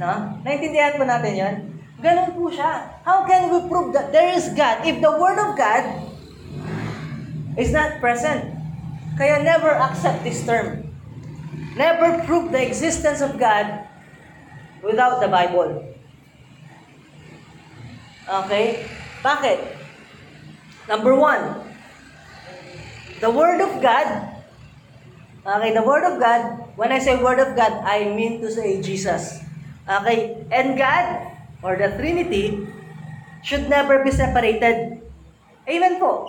No? 0.00 0.40
Naintindihan 0.44 0.96
po 0.96 1.04
natin 1.04 1.32
yan? 1.34 1.54
Ganun 2.00 2.36
po 2.36 2.52
siya. 2.52 3.00
How 3.02 3.24
can 3.24 3.48
we 3.48 3.64
prove 3.68 3.96
that 3.96 4.12
there 4.12 4.32
is 4.36 4.52
God 4.52 4.84
if 4.84 5.00
the 5.00 5.12
Word 5.12 5.40
of 5.40 5.56
God 5.56 5.84
is 7.56 7.72
not 7.72 7.98
present? 8.04 8.52
Kaya 9.16 9.40
never 9.40 9.72
accept 9.72 10.20
this 10.20 10.44
term. 10.44 10.85
Never 11.76 12.24
prove 12.24 12.50
the 12.50 12.60
existence 12.64 13.20
of 13.20 13.38
God 13.38 13.84
without 14.82 15.20
the 15.20 15.28
Bible. 15.28 15.84
Okay? 18.26 18.88
Bakit? 19.22 19.60
Number 20.88 21.14
one, 21.14 21.60
the 23.20 23.30
Word 23.30 23.60
of 23.60 23.82
God 23.82 24.36
Okay, 25.46 25.70
the 25.70 25.86
Word 25.86 26.02
of 26.02 26.18
God, 26.18 26.74
when 26.74 26.90
I 26.90 26.98
say 26.98 27.14
Word 27.22 27.38
of 27.38 27.54
God, 27.54 27.70
I 27.86 28.10
mean 28.10 28.42
to 28.42 28.50
say 28.50 28.82
Jesus. 28.82 29.38
Okay, 29.86 30.42
and 30.50 30.74
God, 30.74 31.22
or 31.62 31.78
the 31.78 31.94
Trinity, 31.94 32.66
should 33.46 33.70
never 33.70 34.02
be 34.02 34.10
separated. 34.10 35.06
Amen 35.70 36.02
po. 36.02 36.26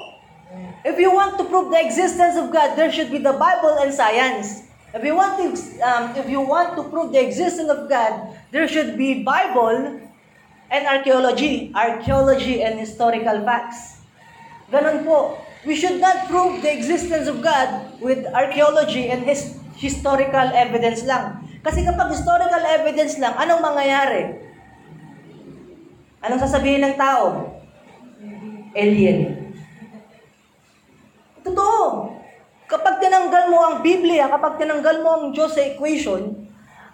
If 0.85 1.01
you 1.01 1.09
want 1.09 1.41
to 1.41 1.49
prove 1.49 1.73
the 1.73 1.81
existence 1.81 2.37
of 2.37 2.53
God, 2.53 2.77
there 2.77 2.93
should 2.93 3.09
be 3.09 3.17
the 3.17 3.33
Bible 3.33 3.81
and 3.81 3.89
science. 3.89 4.66
If 4.97 5.05
you 5.05 5.13
want 5.13 5.37
to, 5.37 5.53
um, 5.85 6.03
if 6.17 6.25
you 6.25 6.41
want 6.41 6.73
to 6.73 6.81
prove 6.89 7.13
the 7.13 7.21
existence 7.21 7.69
of 7.69 7.85
God, 7.85 8.33
there 8.49 8.65
should 8.65 8.97
be 8.97 9.21
Bible 9.21 10.01
and 10.73 10.81
archaeology, 10.89 11.69
archaeology 11.77 12.65
and 12.65 12.81
historical 12.81 13.45
facts. 13.45 14.01
Ganon 14.73 15.05
po. 15.05 15.37
We 15.69 15.77
should 15.77 16.01
not 16.01 16.25
prove 16.33 16.65
the 16.65 16.73
existence 16.73 17.29
of 17.29 17.45
God 17.45 18.01
with 18.01 18.25
archaeology 18.33 19.13
and 19.13 19.21
his 19.21 19.61
historical 19.77 20.49
evidence 20.57 21.05
lang. 21.05 21.45
Kasi 21.61 21.85
kapag 21.85 22.09
historical 22.09 22.63
evidence 22.65 23.21
lang, 23.21 23.37
anong 23.37 23.61
mangyayari? 23.61 24.33
Anong 26.25 26.41
sasabihin 26.41 26.81
ng 26.81 26.95
tao? 26.97 27.53
Alien. 28.73 29.53
Totoo. 31.45 32.16
Kapag 32.67 32.99
tinanggal 32.99 33.47
mo 33.47 33.63
ang 33.63 33.75
Biblia, 33.79 34.27
kapag 34.27 34.59
tinanggal 34.59 34.99
mo 34.99 35.09
ang 35.15 35.25
Diyos 35.31 35.55
sa 35.55 35.63
equation, 35.63 36.35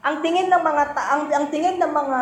ang 0.06 0.22
tingin 0.22 0.46
ng 0.46 0.62
mga 0.62 0.84
ta- 0.94 1.18
ang, 1.18 1.50
tingin 1.50 1.82
ng 1.82 1.90
mga 1.90 2.22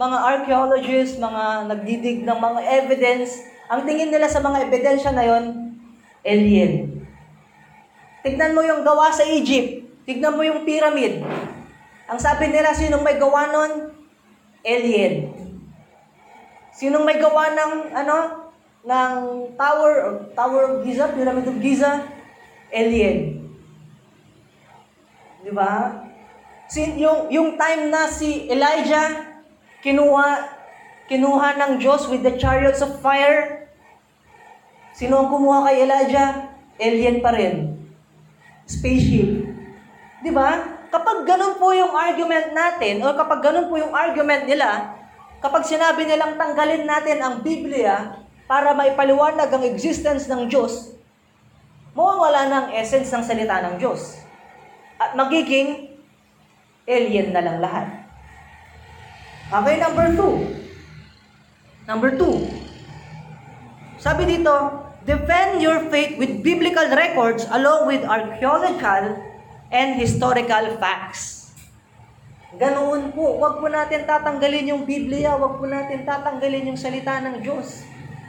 mga 0.00 0.18
archaeologists, 0.24 1.20
mga 1.20 1.68
nagdidig 1.68 2.24
ng 2.24 2.38
mga 2.40 2.60
evidence, 2.80 3.44
ang 3.68 3.84
tingin 3.84 4.08
nila 4.08 4.24
sa 4.24 4.40
mga 4.40 4.64
ebidensya 4.64 5.12
na 5.12 5.20
yon, 5.20 5.76
alien. 6.24 7.04
Tignan 8.24 8.56
mo 8.56 8.64
yung 8.64 8.80
gawa 8.80 9.12
sa 9.12 9.28
Egypt. 9.28 9.84
Tignan 10.08 10.32
mo 10.32 10.40
yung 10.40 10.64
pyramid. 10.64 11.20
Ang 12.08 12.18
sabi 12.18 12.48
nila, 12.48 12.72
sinong 12.72 13.04
may 13.04 13.20
gawa 13.20 13.52
nun? 13.52 13.92
Alien. 14.64 15.28
Sinong 16.72 17.04
may 17.04 17.20
gawa 17.20 17.52
ng, 17.52 17.72
ano, 17.92 18.16
ng 18.80 19.12
Tower, 19.60 19.92
or 20.08 20.14
Tower 20.32 20.62
of 20.72 20.74
Giza, 20.88 21.12
Pyramid 21.12 21.44
of 21.44 21.60
Giza? 21.60 22.21
Alien. 22.72 23.46
Di 25.44 25.52
ba? 25.52 26.02
Sin, 26.72 26.96
yung, 26.96 27.28
yung 27.28 27.60
time 27.60 27.92
na 27.92 28.08
si 28.08 28.48
Elijah, 28.48 29.36
kinuha, 29.84 30.48
kinuha 31.06 31.60
ng 31.60 31.72
Diyos 31.76 32.08
with 32.08 32.24
the 32.24 32.34
chariots 32.40 32.80
of 32.80 32.96
fire, 33.04 33.62
Sino 34.92 35.24
ang 35.24 35.28
kumuha 35.32 35.72
kay 35.72 35.88
Elijah? 35.88 36.52
Alien 36.76 37.24
pa 37.24 37.32
rin. 37.32 37.80
Spaceship. 38.68 39.48
Di 40.20 40.30
ba? 40.30 40.78
Kapag 40.92 41.24
ganun 41.24 41.56
po 41.56 41.72
yung 41.72 41.96
argument 41.96 42.52
natin, 42.52 43.00
o 43.00 43.16
kapag 43.16 43.40
ganun 43.40 43.72
po 43.72 43.80
yung 43.80 43.96
argument 43.96 44.44
nila, 44.44 44.92
kapag 45.40 45.64
sinabi 45.64 46.04
nilang 46.04 46.36
tanggalin 46.36 46.84
natin 46.84 47.18
ang 47.24 47.40
Biblia 47.40 48.20
para 48.44 48.76
maipaliwanag 48.76 49.48
ang 49.48 49.64
existence 49.64 50.28
ng 50.28 50.52
Diyos, 50.52 50.92
mawawala 51.92 52.40
na 52.48 52.56
ang 52.64 52.68
essence 52.72 53.12
ng 53.12 53.24
salita 53.24 53.60
ng 53.64 53.76
Diyos. 53.76 54.20
At 54.96 55.12
magiging 55.16 55.92
alien 56.88 57.30
na 57.30 57.42
lang 57.44 57.58
lahat. 57.60 57.86
Okay, 59.52 59.76
number 59.76 60.06
two. 60.16 60.34
Number 61.84 62.10
two. 62.16 62.48
Sabi 64.00 64.24
dito, 64.24 64.50
defend 65.04 65.60
your 65.60 65.86
faith 65.92 66.16
with 66.16 66.40
biblical 66.40 66.88
records 66.94 67.44
along 67.52 67.86
with 67.86 68.02
archaeological 68.02 69.20
and 69.68 70.00
historical 70.00 70.78
facts. 70.80 71.52
Ganoon 72.56 73.16
po, 73.16 73.40
wag 73.40 73.60
po 73.60 73.66
natin 73.68 74.04
tatanggalin 74.04 74.76
yung 74.76 74.82
Biblia, 74.84 75.32
wag 75.40 75.56
po 75.56 75.64
natin 75.64 76.04
tatanggalin 76.04 76.68
yung 76.68 76.76
salita 76.76 77.20
ng 77.24 77.40
Diyos. 77.40 77.80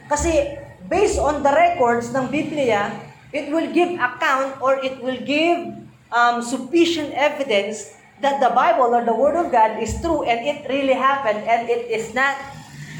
Kasi 0.08 0.60
based 0.88 1.20
on 1.20 1.44
the 1.44 1.52
records 1.52 2.12
ng 2.12 2.32
Biblia, 2.32 2.88
it 3.34 3.50
will 3.50 3.68
give 3.74 3.98
account 3.98 4.62
or 4.62 4.78
it 4.86 5.02
will 5.02 5.18
give 5.26 5.74
um, 6.14 6.46
sufficient 6.46 7.12
evidence 7.18 7.90
that 8.22 8.40
the 8.40 8.54
Bible 8.54 8.94
or 8.94 9.04
the 9.04 9.14
Word 9.14 9.36
of 9.36 9.52
God 9.52 9.82
is 9.82 9.98
true 10.00 10.22
and 10.24 10.46
it 10.46 10.70
really 10.70 10.94
happened 10.94 11.44
and 11.44 11.68
it 11.68 11.90
is 11.90 12.14
not 12.14 12.38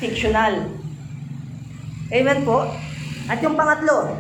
fictional. 0.02 0.68
Amen 2.12 2.44
po. 2.44 2.68
At 3.30 3.40
yung 3.40 3.56
pangatlo, 3.56 4.20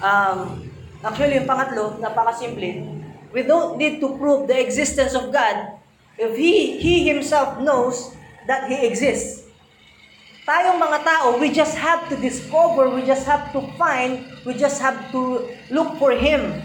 um, 0.00 0.64
actually 1.04 1.36
yung 1.36 1.50
pangatlo, 1.50 2.00
napakasimple. 2.00 3.02
We 3.34 3.42
don't 3.44 3.76
need 3.76 4.00
to 4.00 4.16
prove 4.16 4.48
the 4.48 4.56
existence 4.56 5.12
of 5.12 5.28
God 5.34 5.76
if 6.16 6.32
He, 6.38 6.78
He 6.80 7.04
Himself 7.04 7.60
knows 7.60 8.14
that 8.46 8.70
He 8.72 8.86
exists. 8.86 9.51
Tayong 10.52 10.76
mga 10.76 11.00
tao, 11.00 11.40
we 11.40 11.48
just 11.48 11.80
have 11.80 12.12
to 12.12 12.16
discover, 12.20 12.92
we 12.92 13.00
just 13.08 13.24
have 13.24 13.48
to 13.56 13.64
find, 13.80 14.20
we 14.44 14.52
just 14.52 14.84
have 14.84 15.00
to 15.08 15.48
look 15.72 15.96
for 15.96 16.12
Him. 16.12 16.60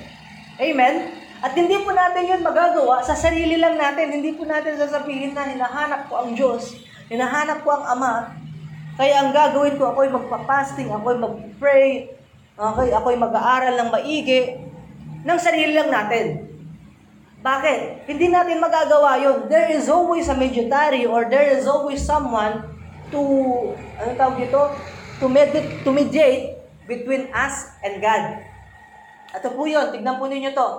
Amen? 0.60 1.15
At 1.39 1.56
hindi 1.56 1.80
po 1.88 1.95
natin 1.95 2.28
yun 2.28 2.43
magagawa 2.43 3.00
sa 3.00 3.15
sarili 3.15 3.56
lang 3.56 3.80
natin. 3.80 4.12
Hindi 4.12 4.36
po 4.36 4.43
natin 4.43 4.76
sasabihin 4.76 5.32
na 5.32 5.47
hinahanap 5.47 6.12
ko 6.12 6.19
ang 6.19 6.36
Diyos, 6.36 6.76
hinahanap 7.08 7.63
ko 7.63 7.80
ang 7.80 7.95
Ama, 7.95 8.36
kaya 9.00 9.23
ang 9.23 9.32
gagawin 9.32 9.80
ko, 9.80 9.95
ako'y 9.95 10.12
magpa-fasting, 10.12 10.91
ako'y 10.91 11.23
mag-pray, 11.23 12.12
okay, 12.60 12.88
ako'y 12.91 13.15
mag-aaral 13.15 13.71
ng 13.71 13.89
maigi, 13.95 14.67
ng 15.23 15.39
sarili 15.39 15.80
lang 15.80 15.88
natin. 15.88 16.43
Bakit? 17.39 18.04
Hindi 18.04 18.36
natin 18.36 18.60
magagawa 18.60 19.15
yun. 19.15 19.47
There 19.47 19.71
is 19.71 19.88
always 19.88 20.28
a 20.28 20.36
mediatory 20.36 21.08
or 21.08 21.32
there 21.32 21.56
is 21.56 21.63
always 21.63 22.04
someone 22.04 22.76
to, 23.12 23.22
ano 24.00 24.12
tawag 24.15 24.38
dito? 24.41 24.62
To, 25.17 25.26
med- 25.26 25.82
to 25.82 25.89
mediate 25.89 26.62
between 26.86 27.34
us 27.34 27.74
and 27.82 28.00
God. 28.00 28.43
Ito 29.34 29.54
po 29.54 29.65
yun. 29.67 29.91
Tignan 29.91 30.20
po 30.22 30.30
ninyo 30.30 30.52
to. 30.56 30.70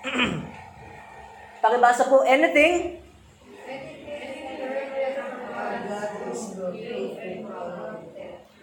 Pakibasa 1.62 2.08
po, 2.08 2.24
anything 2.24 3.00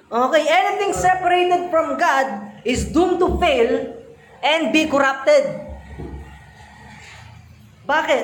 Okay, 0.08 0.48
anything 0.48 0.96
separated 0.96 1.68
from 1.68 2.00
God 2.00 2.56
is 2.64 2.88
doomed 2.96 3.20
to 3.20 3.36
fail 3.44 3.92
and 4.40 4.72
be 4.72 4.88
corrupted. 4.88 5.68
Bakit? 7.84 8.24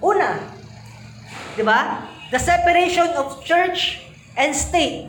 Una, 0.00 0.40
di 1.52 1.60
ba? 1.60 2.07
The 2.28 2.36
separation 2.36 3.08
of 3.16 3.40
church 3.40 4.04
and 4.36 4.52
state. 4.52 5.08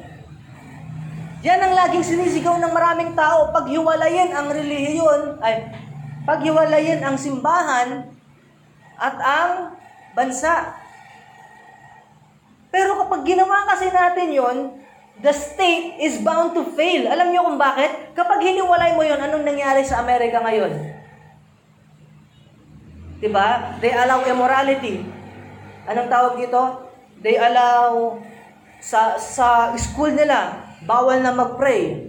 Yan 1.43 1.59
ang 1.59 1.75
laging 1.75 2.03
sinisigaw 2.03 2.55
ng 2.59 2.71
maraming 2.71 3.11
tao. 3.15 3.51
Paghiwalayin 3.51 4.31
ang 4.31 4.47
relihiyon, 4.51 5.39
ay, 5.43 5.71
paghiwalayin 6.23 6.99
ang 7.03 7.15
simbahan 7.19 8.11
at 8.99 9.15
ang 9.19 9.51
bansa. 10.15 10.75
Pero 12.71 12.99
kapag 13.03 13.23
ginawa 13.23 13.67
kasi 13.67 13.91
natin 13.91 14.29
yon, 14.35 14.57
the 15.19 15.31
state 15.31 15.99
is 15.99 16.19
bound 16.23 16.55
to 16.55 16.71
fail. 16.75 17.07
Alam 17.07 17.31
niyo 17.31 17.47
kung 17.47 17.59
bakit? 17.59 18.15
Kapag 18.15 18.43
hiniwalay 18.43 18.95
mo 18.95 19.03
yon, 19.03 19.19
anong 19.19 19.43
nangyari 19.43 19.83
sa 19.83 19.99
Amerika 20.03 20.39
ngayon? 20.43 20.71
'Di 23.19 23.27
ba? 23.27 23.75
They 23.83 23.91
allow 23.91 24.23
immorality. 24.23 25.03
Anong 25.83 26.07
tawag 26.07 26.39
dito? 26.39 26.88
They 27.19 27.35
allow 27.35 28.19
sa 28.79 29.19
sa 29.19 29.75
school 29.75 30.15
nila 30.15 30.69
bawal 30.87 31.19
na 31.19 31.35
mag-pray. 31.35 32.07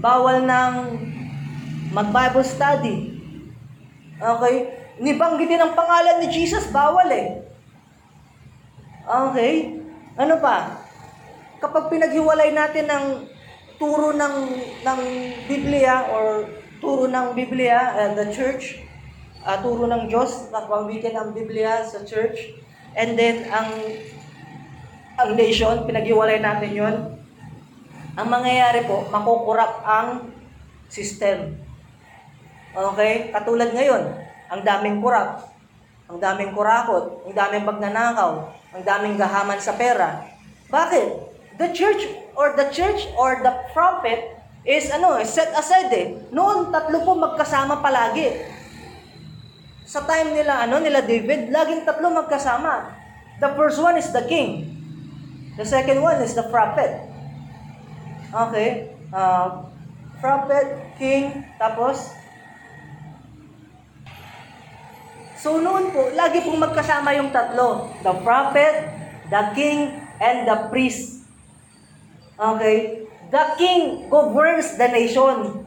Bawal 0.00 0.48
nang 0.48 0.98
mag-Bible 1.92 2.46
study. 2.46 2.96
Okay? 4.16 4.56
Nibanggitin 5.02 5.60
ang 5.60 5.76
pangalan 5.76 6.24
ni 6.24 6.28
Jesus, 6.32 6.72
bawal 6.72 7.08
eh. 7.12 7.44
Okay? 9.04 9.82
Ano 10.16 10.40
pa? 10.40 10.80
Kapag 11.60 11.92
pinaghiwalay 11.92 12.50
natin 12.56 12.88
ng 12.88 13.06
turo 13.76 14.14
ng 14.14 14.36
ng 14.82 15.00
Biblia 15.46 16.06
or 16.10 16.46
turo 16.82 17.06
ng 17.06 17.34
Biblia 17.34 17.94
and 17.98 18.18
the 18.18 18.26
church, 18.34 18.82
uh, 19.46 19.58
turo 19.62 19.86
ng 19.86 20.10
Diyos, 20.10 20.50
napangwitin 20.50 21.14
ang 21.14 21.30
Biblia 21.30 21.82
sa 21.86 22.02
church, 22.02 22.54
and 22.98 23.14
then 23.14 23.46
ang 23.50 23.70
ang 25.16 25.36
nation, 25.36 25.84
pinaghiwalay 25.84 26.40
natin 26.40 26.72
yon 26.72 26.96
ang 28.12 28.28
mangyayari 28.28 28.84
po, 28.84 29.08
makukurap 29.08 29.80
ang 29.88 30.28
system. 30.92 31.56
Okay? 32.76 33.32
Katulad 33.32 33.72
ngayon, 33.72 34.04
ang 34.52 34.60
daming 34.60 35.00
kurap, 35.00 35.48
ang 36.12 36.20
daming 36.20 36.52
kurakot, 36.52 37.24
ang 37.24 37.32
daming 37.32 37.64
pagnanakaw, 37.64 38.52
ang 38.76 38.82
daming 38.84 39.16
gahaman 39.16 39.56
sa 39.56 39.80
pera. 39.80 40.28
Bakit? 40.68 41.32
The 41.56 41.72
church 41.72 42.04
or 42.36 42.52
the 42.52 42.68
church 42.68 43.08
or 43.16 43.40
the 43.40 43.52
prophet 43.72 44.36
is 44.64 44.92
ano, 44.92 45.20
set 45.24 45.52
aside 45.56 45.92
eh. 45.92 46.06
Noon, 46.32 46.68
tatlo 46.68 47.04
po 47.04 47.16
magkasama 47.16 47.80
palagi. 47.80 48.44
Sa 49.88 50.04
time 50.04 50.36
nila, 50.36 50.68
ano, 50.68 50.80
nila 50.80 51.00
David, 51.04 51.48
laging 51.48 51.88
tatlo 51.88 52.12
magkasama. 52.12 52.92
The 53.40 53.52
first 53.56 53.80
one 53.80 53.96
is 53.96 54.12
the 54.12 54.24
king. 54.28 54.71
The 55.56 55.64
second 55.68 56.00
one 56.00 56.16
is 56.24 56.32
the 56.32 56.48
prophet. 56.48 57.08
Okay? 58.32 58.96
Uh, 59.12 59.68
prophet, 60.20 60.96
king, 60.96 61.44
tapos 61.60 62.16
So 65.42 65.58
noon 65.58 65.90
po, 65.90 66.06
lagi 66.14 66.38
pong 66.46 66.62
magkasama 66.62 67.18
yung 67.18 67.34
tatlo. 67.34 67.90
The 68.06 68.14
prophet, 68.22 68.94
the 69.26 69.42
king, 69.58 69.90
and 70.22 70.46
the 70.46 70.70
priest. 70.70 71.26
Okay? 72.38 73.10
The 73.34 73.58
king 73.58 74.06
governs 74.06 74.78
the 74.78 74.86
nation. 74.86 75.66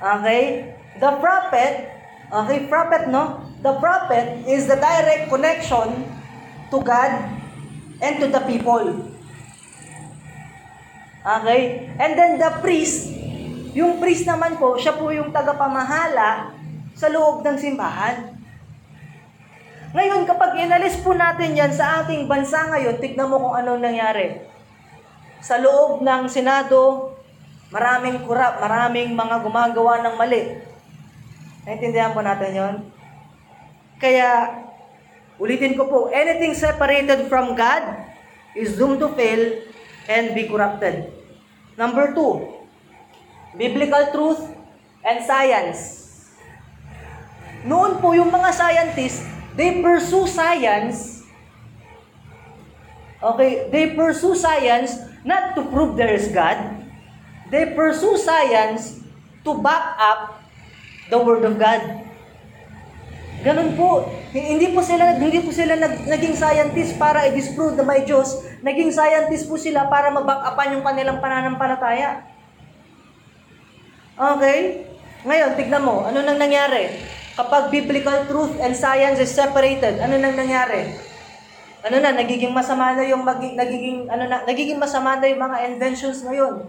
Okay? 0.00 0.72
The 0.96 1.12
prophet, 1.20 1.92
okay, 2.32 2.64
prophet 2.72 3.12
no? 3.12 3.44
The 3.60 3.76
prophet 3.84 4.48
is 4.48 4.64
the 4.64 4.80
direct 4.80 5.28
connection 5.28 6.08
to 6.72 6.80
God 6.80 7.35
and 8.00 8.14
to 8.20 8.26
the 8.28 8.42
people. 8.44 9.12
Okay? 11.26 11.90
And 11.98 12.12
then 12.14 12.38
the 12.38 12.50
priest, 12.62 13.10
yung 13.74 13.98
priest 13.98 14.24
naman 14.24 14.60
po, 14.60 14.78
siya 14.78 14.94
po 14.94 15.10
yung 15.10 15.34
tagapamahala 15.34 16.54
sa 16.96 17.10
loob 17.10 17.42
ng 17.44 17.56
simbahan. 17.58 18.36
Ngayon, 19.96 20.28
kapag 20.28 20.60
inalis 20.60 21.00
po 21.00 21.16
natin 21.16 21.56
yan 21.56 21.72
sa 21.72 22.04
ating 22.04 22.28
bansa 22.28 22.68
ngayon, 22.68 23.00
tignan 23.00 23.32
mo 23.32 23.40
kung 23.40 23.56
anong 23.56 23.80
nangyari. 23.80 24.44
Sa 25.40 25.56
loob 25.56 26.04
ng 26.04 26.28
Senado, 26.28 27.12
maraming 27.72 28.24
kurap, 28.28 28.60
maraming 28.60 29.16
mga 29.16 29.40
gumagawa 29.40 30.04
ng 30.04 30.14
mali. 30.16 30.42
Naintindihan 31.64 32.12
po 32.12 32.20
natin 32.20 32.52
yon. 32.52 32.74
Kaya, 33.96 34.62
ulitin 35.36 35.76
ko 35.76 35.88
po, 35.88 35.98
anything 36.12 36.56
separated 36.56 37.28
from 37.28 37.56
God 37.56 37.82
is 38.56 38.76
doomed 38.76 39.00
to 39.00 39.12
fail 39.12 39.60
and 40.08 40.32
be 40.32 40.48
corrupted. 40.48 41.12
Number 41.76 42.16
two, 42.16 42.56
biblical 43.56 44.12
truth 44.12 44.40
and 45.04 45.20
science. 45.24 46.04
Noon 47.66 47.98
po 47.98 48.14
yung 48.14 48.30
mga 48.30 48.50
scientists, 48.54 49.26
they 49.58 49.82
pursue 49.82 50.24
science. 50.30 51.26
Okay, 53.20 53.66
they 53.72 53.92
pursue 53.96 54.38
science 54.38 55.02
not 55.26 55.58
to 55.58 55.66
prove 55.68 55.98
there 55.98 56.14
is 56.14 56.30
God. 56.30 56.86
They 57.50 57.74
pursue 57.74 58.14
science 58.18 59.02
to 59.42 59.58
back 59.58 59.98
up 59.98 60.42
the 61.10 61.18
word 61.18 61.42
of 61.42 61.58
God. 61.58 62.05
Ganun 63.46 63.78
po. 63.78 64.10
Hindi 64.34 64.74
po 64.74 64.82
sila 64.82 65.14
hindi 65.14 65.38
po 65.38 65.54
sila 65.54 65.78
nag, 65.78 66.02
naging 66.02 66.34
scientist 66.34 66.98
para 66.98 67.30
i-disprove 67.30 67.78
na 67.78 67.86
may 67.86 68.02
Diyos. 68.02 68.42
Naging 68.66 68.90
scientist 68.90 69.46
po 69.46 69.54
sila 69.54 69.86
para 69.86 70.10
ma-back 70.10 70.50
upan 70.50 70.74
yung 70.74 70.82
kanilang 70.82 71.22
pananampalataya. 71.22 72.26
Okay? 74.18 74.90
Ngayon, 75.22 75.54
tignan 75.54 75.86
mo, 75.86 76.02
ano 76.02 76.26
nang 76.26 76.42
nangyari? 76.42 76.90
Kapag 77.38 77.70
biblical 77.70 78.26
truth 78.26 78.58
and 78.58 78.74
science 78.74 79.22
is 79.22 79.30
separated, 79.30 80.02
ano 80.02 80.18
nang 80.18 80.34
nangyari? 80.34 80.90
Ano 81.86 82.02
na, 82.02 82.18
nagiging 82.18 82.50
masama 82.50 82.98
na 82.98 83.06
yung 83.06 83.22
magi, 83.22 83.54
nagiging 83.54 84.10
ano 84.10 84.26
na, 84.26 84.42
nagiging 84.42 84.80
masama 84.80 85.22
na 85.22 85.30
yung 85.30 85.38
mga 85.38 85.70
inventions 85.70 86.26
ngayon. 86.26 86.66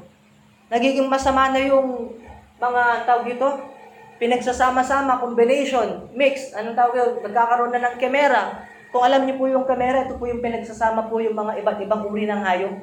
Nagiging 0.69 1.09
masama 1.09 1.49
na 1.49 1.57
yung 1.57 2.13
mga 2.61 2.83
tawag 3.07 3.33
dito, 3.33 3.76
pinagsasama-sama, 4.17 5.21
combination, 5.21 6.09
mix, 6.13 6.53
anong 6.53 6.77
tawag 6.77 6.93
yun? 6.97 7.11
Nagkakaroon 7.25 7.71
na 7.73 7.81
ng 7.85 7.95
kamera. 8.01 8.65
Kung 8.89 9.05
alam 9.05 9.23
niyo 9.23 9.37
po 9.37 9.45
yung 9.45 9.69
kamera, 9.69 10.09
ito 10.09 10.17
po 10.17 10.25
yung 10.25 10.41
pinagsasama 10.41 11.05
po 11.05 11.21
yung 11.21 11.37
mga 11.37 11.61
iba't 11.61 11.79
ibang 11.85 12.01
uri 12.09 12.25
ng 12.25 12.41
hayop. 12.41 12.73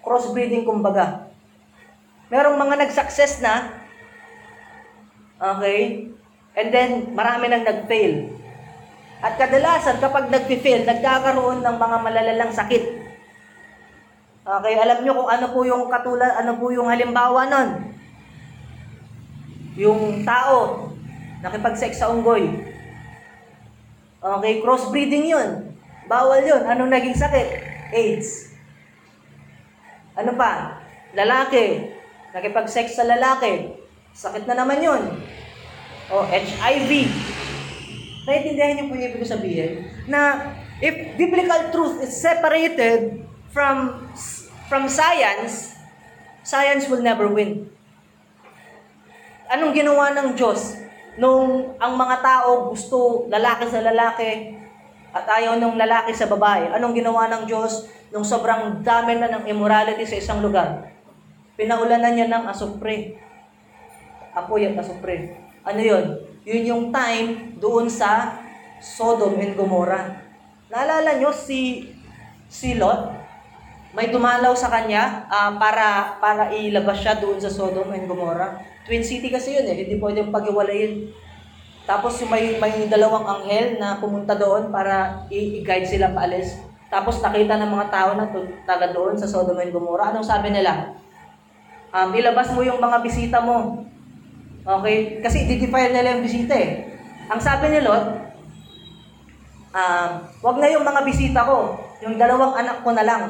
Crossbreeding 0.00 0.64
kumbaga. 0.64 1.28
Merong 2.32 2.56
mga 2.56 2.74
nag-success 2.86 3.44
na, 3.44 3.76
okay, 5.36 6.08
and 6.56 6.68
then 6.72 7.12
marami 7.12 7.52
nang 7.52 7.68
nag-fail. 7.68 8.32
At 9.22 9.36
kadalasan, 9.36 10.00
kapag 10.00 10.32
nag-fail, 10.32 10.88
nagkakaroon 10.88 11.60
ng 11.60 11.76
mga 11.76 11.96
malalalang 12.00 12.52
sakit. 12.56 12.84
Okay, 14.42 14.74
alam 14.74 15.06
nyo 15.06 15.12
kung 15.22 15.30
ano 15.30 15.46
po 15.54 15.62
yung 15.62 15.86
katulad, 15.86 16.34
ano 16.40 16.58
po 16.58 16.74
yung 16.74 16.90
halimbawa 16.90 17.46
nun. 17.46 17.91
Yung 19.76 20.20
tao, 20.26 20.92
nakipag-sex 21.40 21.96
sa 21.96 22.12
unggoy. 22.12 22.48
Okay, 24.22 24.62
crossbreeding 24.62 25.26
yun. 25.26 25.74
Bawal 26.06 26.44
yun. 26.44 26.62
Anong 26.62 26.92
naging 26.92 27.16
sakit? 27.16 27.48
AIDS. 27.92 28.52
Ano 30.16 30.36
pa? 30.36 30.80
Lalaki. 31.16 31.92
Nakipag-sex 32.32 32.96
sa 32.96 33.04
lalaki. 33.04 33.76
Sakit 34.12 34.44
na 34.48 34.60
naman 34.60 34.80
yun. 34.80 35.02
O, 36.12 36.24
HIV. 36.24 37.08
Naiintindihan 38.28 38.72
niyo 38.78 38.84
po 38.88 38.94
yung 38.94 39.06
ibig 39.16 39.26
sabihin? 39.26 39.72
Na 40.06 40.52
if 40.78 40.94
biblical 41.16 41.72
truth 41.74 42.04
is 42.04 42.12
separated 42.14 43.24
from 43.50 44.06
from 44.70 44.88
science, 44.88 45.76
science 46.46 46.86
will 46.86 47.02
never 47.04 47.28
win. 47.28 47.68
Anong 49.52 49.76
ginawa 49.76 50.16
ng 50.16 50.32
Diyos 50.32 50.80
nung 51.20 51.76
ang 51.76 51.92
mga 51.92 52.24
tao 52.24 52.72
gusto 52.72 53.28
lalaki 53.28 53.68
sa 53.68 53.84
lalaki 53.84 54.56
at 55.12 55.28
ayaw 55.28 55.60
ng 55.60 55.76
lalaki 55.76 56.16
sa 56.16 56.24
babae? 56.24 56.72
Anong 56.72 56.96
ginawa 56.96 57.28
ng 57.28 57.44
Diyos 57.44 57.84
nung 58.08 58.24
sobrang 58.24 58.80
dami 58.80 59.20
na 59.20 59.28
ng 59.28 59.44
immorality 59.44 60.08
sa 60.08 60.16
isang 60.16 60.40
lugar? 60.40 60.88
Pinaulanan 61.60 62.16
niya 62.16 62.32
ng 62.32 62.48
asupre. 62.48 63.20
Apoy 64.32 64.72
at 64.72 64.80
asupre. 64.80 65.36
Ano 65.68 65.80
yon? 65.84 66.32
yun 66.42 66.62
yung 66.66 66.84
time 66.90 67.54
doon 67.62 67.86
sa 67.86 68.40
Sodom 68.82 69.38
and 69.38 69.54
Gomorrah. 69.54 70.18
Naalala 70.66 71.14
nyo 71.22 71.30
si, 71.30 71.92
si 72.50 72.74
Lot? 72.74 73.21
May 73.92 74.08
dumalaw 74.08 74.56
sa 74.56 74.72
kanya 74.72 75.28
ah, 75.28 75.52
para 75.60 76.16
para 76.16 76.48
ilabas 76.48 76.96
siya 76.96 77.20
doon 77.20 77.36
sa 77.36 77.52
Sodom 77.52 77.92
and 77.92 78.08
Gomorrah. 78.08 78.56
Twin 78.88 79.04
city 79.04 79.28
kasi 79.28 79.52
yun 79.52 79.68
eh, 79.68 79.84
hindi 79.84 80.00
pwedeng 80.00 80.32
paghiwalayin. 80.32 81.12
Tapos 81.84 82.16
may, 82.24 82.56
may 82.56 82.88
dalawang 82.88 83.28
anghel 83.28 83.76
na 83.76 84.00
pumunta 84.00 84.32
doon 84.32 84.72
para 84.72 85.26
i-guide 85.28 85.84
sila 85.84 86.14
paalis. 86.16 86.56
Tapos 86.88 87.20
nakita 87.20 87.60
ng 87.60 87.68
mga 87.68 87.86
tao 87.92 88.10
na 88.16 88.32
taga 88.64 88.96
doon 88.96 89.12
sa 89.20 89.28
Sodom 89.28 89.60
and 89.60 89.74
Gomorrah. 89.76 90.08
Anong 90.08 90.24
sabi 90.24 90.48
nila? 90.48 90.96
Um, 91.92 92.16
ilabas 92.16 92.48
mo 92.56 92.64
yung 92.64 92.80
mga 92.80 93.04
bisita 93.04 93.44
mo. 93.44 93.84
Okay? 94.64 95.20
Kasi 95.20 95.44
i-defile 95.44 95.92
nila 95.92 96.16
yung 96.16 96.24
bisita 96.24 96.56
eh. 96.56 96.96
Ang 97.28 97.40
sabi 97.44 97.68
ni 97.68 97.84
Lot, 97.84 98.08
um, 99.76 100.10
wag 100.40 100.56
na 100.56 100.68
yung 100.72 100.86
mga 100.86 101.00
bisita 101.04 101.44
ko. 101.44 101.76
Yung 102.00 102.16
dalawang 102.16 102.56
anak 102.56 102.80
ko 102.80 102.90
na 102.96 103.04
lang. 103.04 103.22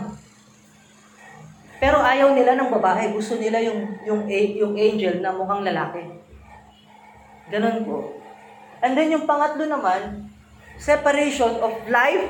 Pero 1.82 1.98
ayaw 1.98 2.30
nila 2.38 2.54
ng 2.54 2.70
babae. 2.70 3.10
Gusto 3.10 3.42
nila 3.42 3.58
yung, 3.58 3.98
yung, 4.06 4.22
yung 4.30 4.74
angel 4.78 5.18
na 5.18 5.34
mukhang 5.34 5.66
lalaki. 5.66 6.06
Ganun 7.50 7.82
po. 7.82 8.22
And 8.78 8.94
then 8.94 9.10
yung 9.10 9.26
pangatlo 9.26 9.66
naman, 9.66 10.30
separation 10.78 11.58
of 11.58 11.74
life 11.90 12.22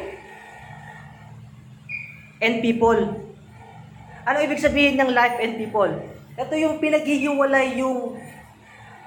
and 2.41 2.65
people. 2.65 2.97
Ano 4.25 4.39
ibig 4.41 4.65
sabihin 4.65 4.97
ng 4.97 5.13
life 5.13 5.37
and 5.37 5.61
people? 5.61 6.01
Ito 6.41 6.57
yung 6.57 6.81
pinaghihiwalay 6.81 7.77
yung 7.77 8.17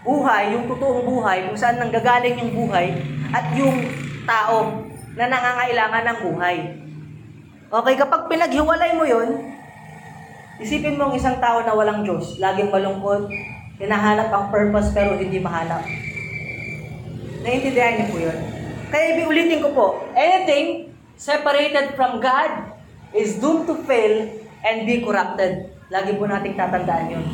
buhay, 0.06 0.54
yung 0.54 0.70
totoong 0.70 1.10
buhay, 1.10 1.50
kung 1.50 1.58
saan 1.58 1.82
nanggagaling 1.82 2.38
yung 2.38 2.54
buhay, 2.54 2.94
at 3.34 3.50
yung 3.58 3.74
tao 4.30 4.86
na 5.18 5.26
nangangailangan 5.26 6.06
ng 6.06 6.20
buhay. 6.22 6.58
Okay, 7.66 7.96
kapag 7.98 8.30
pinaghiwalay 8.30 8.94
mo 8.94 9.10
yon, 9.10 9.56
isipin 10.60 10.96
mo 10.96 11.12
ang 11.12 11.16
isang 11.16 11.38
tao 11.44 11.64
na 11.64 11.76
walang 11.76 12.08
Diyos, 12.08 12.40
laging 12.40 12.72
malungkot, 12.72 13.28
hinahanap 13.80 14.32
ang 14.32 14.46
purpose 14.52 14.92
pero 14.96 15.20
hindi 15.20 15.40
mahanap. 15.44 15.84
Naiintindihan 17.44 17.94
niyo 18.00 18.06
po 18.10 18.18
yun? 18.18 18.38
Kaya 18.90 19.28
ulitin 19.28 19.60
ko 19.62 19.70
po, 19.76 19.86
anything 20.16 20.96
separated 21.20 21.94
from 22.00 22.24
God 22.24 22.72
is 23.12 23.38
doomed 23.38 23.68
to 23.68 23.76
fail 23.84 24.32
and 24.64 24.88
be 24.88 25.04
corrupted. 25.04 25.70
Lagi 25.92 26.18
po 26.18 26.26
nating 26.26 26.58
tatandaan 26.58 27.14
yun. 27.14 27.26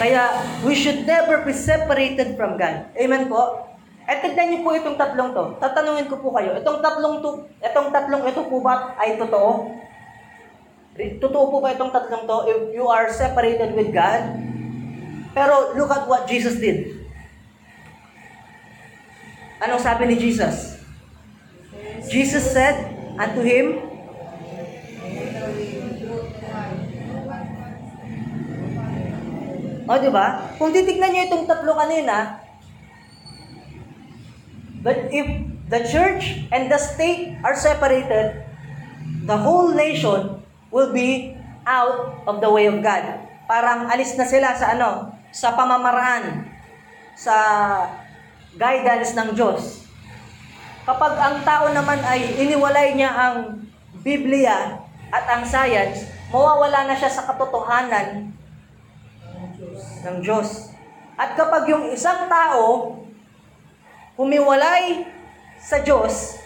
Kaya, 0.00 0.32
we 0.64 0.72
should 0.72 1.04
never 1.04 1.44
be 1.44 1.52
separated 1.52 2.34
from 2.34 2.56
God. 2.56 2.88
Amen 2.96 3.28
po? 3.28 3.68
At 4.08 4.24
tignan 4.24 4.50
niyo 4.50 4.58
po 4.64 4.72
itong 4.72 4.96
tatlong 4.96 5.30
to. 5.36 5.60
Tatanungin 5.60 6.08
ko 6.08 6.18
po 6.18 6.32
kayo, 6.34 6.56
itong 6.56 6.80
tatlong 6.80 7.20
to, 7.20 7.46
itong 7.62 7.92
tatlong 7.92 8.24
ito 8.26 8.42
po 8.48 8.64
ba 8.64 8.96
ay 8.96 9.20
totoo? 9.20 9.70
Totoo 11.20 11.48
po 11.48 11.56
ba 11.64 11.72
itong 11.72 11.92
tatlong 11.94 12.28
to? 12.28 12.36
If 12.50 12.60
you 12.76 12.84
are 12.84 13.08
separated 13.08 13.72
with 13.72 13.88
God? 13.94 14.36
Pero 15.32 15.72
look 15.78 15.88
at 15.88 16.04
what 16.04 16.26
Jesus 16.28 16.60
did. 16.60 17.00
Anong 19.60 19.80
sabi 19.80 20.08
ni 20.08 20.16
Jesus? 20.16 20.80
Jesus 22.08 22.44
said 22.52 22.90
unto 23.16 23.40
him, 23.44 23.90
O, 29.90 29.98
di 29.98 30.06
ba? 30.06 30.54
Kung 30.54 30.70
titignan 30.70 31.10
niyo 31.10 31.22
itong 31.26 31.50
tatlo 31.50 31.74
kanina, 31.74 32.38
but 34.86 35.10
if 35.10 35.26
the 35.66 35.82
church 35.82 36.46
and 36.54 36.70
the 36.70 36.78
state 36.78 37.34
are 37.42 37.58
separated, 37.58 38.46
the 39.26 39.34
whole 39.34 39.74
nation 39.74 40.40
will 40.70 40.94
be 40.94 41.34
out 41.66 42.24
of 42.26 42.38
the 42.38 42.50
way 42.50 42.66
of 42.70 42.78
God. 42.80 43.26
Parang 43.50 43.90
alis 43.90 44.14
na 44.14 44.26
sila 44.26 44.54
sa 44.54 44.78
ano, 44.78 45.10
sa 45.34 45.54
pamamaraan, 45.54 46.46
sa 47.14 47.36
guidance 48.54 49.14
ng 49.14 49.34
Diyos. 49.34 49.86
Kapag 50.86 51.14
ang 51.18 51.36
tao 51.46 51.70
naman 51.70 52.00
ay 52.02 52.40
iniwalay 52.40 52.96
niya 52.98 53.10
ang 53.12 53.62
Biblia 54.00 54.80
at 55.10 55.24
ang 55.28 55.42
science, 55.44 56.08
mawawala 56.32 56.88
na 56.88 56.96
siya 56.96 57.10
sa 57.10 57.26
katotohanan 57.30 58.32
ng 60.06 60.16
Diyos. 60.24 60.72
At 61.20 61.36
kapag 61.36 61.68
yung 61.68 61.92
isang 61.92 62.26
tao 62.32 62.96
humiwalay 64.16 65.04
sa 65.60 65.84
Diyos, 65.84 66.40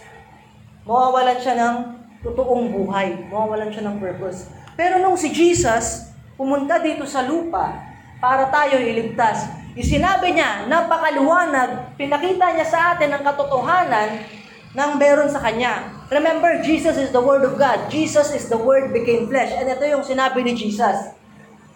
mawawalan 0.82 1.38
siya 1.38 1.54
ng 1.54 1.76
totoong 2.24 2.72
buhay. 2.72 3.28
Mawawalan 3.28 3.68
siya 3.68 3.84
ng 3.84 4.00
purpose. 4.00 4.48
Pero 4.74 4.98
nung 4.98 5.20
si 5.20 5.30
Jesus 5.30 6.10
pumunta 6.34 6.80
dito 6.80 7.04
sa 7.04 7.22
lupa 7.22 7.84
para 8.18 8.48
tayo 8.48 8.80
iligtas, 8.80 9.46
isinabi 9.76 10.34
niya, 10.34 10.64
napakaluwanag, 10.66 11.94
pinakita 12.00 12.56
niya 12.56 12.66
sa 12.66 12.96
atin 12.96 13.12
ang 13.12 13.22
katotohanan 13.22 14.24
ng 14.74 14.90
meron 14.98 15.30
sa 15.30 15.38
Kanya. 15.38 15.92
Remember, 16.10 16.58
Jesus 16.64 16.98
is 16.98 17.14
the 17.14 17.20
Word 17.22 17.46
of 17.46 17.60
God. 17.60 17.92
Jesus 17.92 18.34
is 18.34 18.50
the 18.50 18.58
Word 18.58 18.90
became 18.90 19.28
flesh. 19.30 19.52
And 19.54 19.70
ito 19.70 19.84
yung 19.86 20.02
sinabi 20.02 20.42
ni 20.42 20.56
Jesus. 20.56 21.14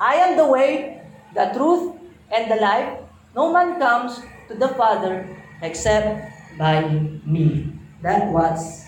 I 0.01 0.19
am 0.25 0.41
the 0.41 0.49
way, 0.49 0.99
the 1.37 1.53
truth, 1.55 1.95
and 2.33 2.51
the 2.51 2.59
life. 2.59 3.05
No 3.37 3.53
man 3.53 3.79
comes 3.79 4.19
to 4.51 4.59
the 4.59 4.73
Father 4.75 5.27
except 5.63 6.27
by 6.59 6.83
me. 7.23 7.71
That 8.03 8.31
was 8.31 8.88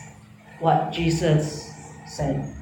what 0.60 0.92
Jesus 0.92 1.74
said. 2.06 2.59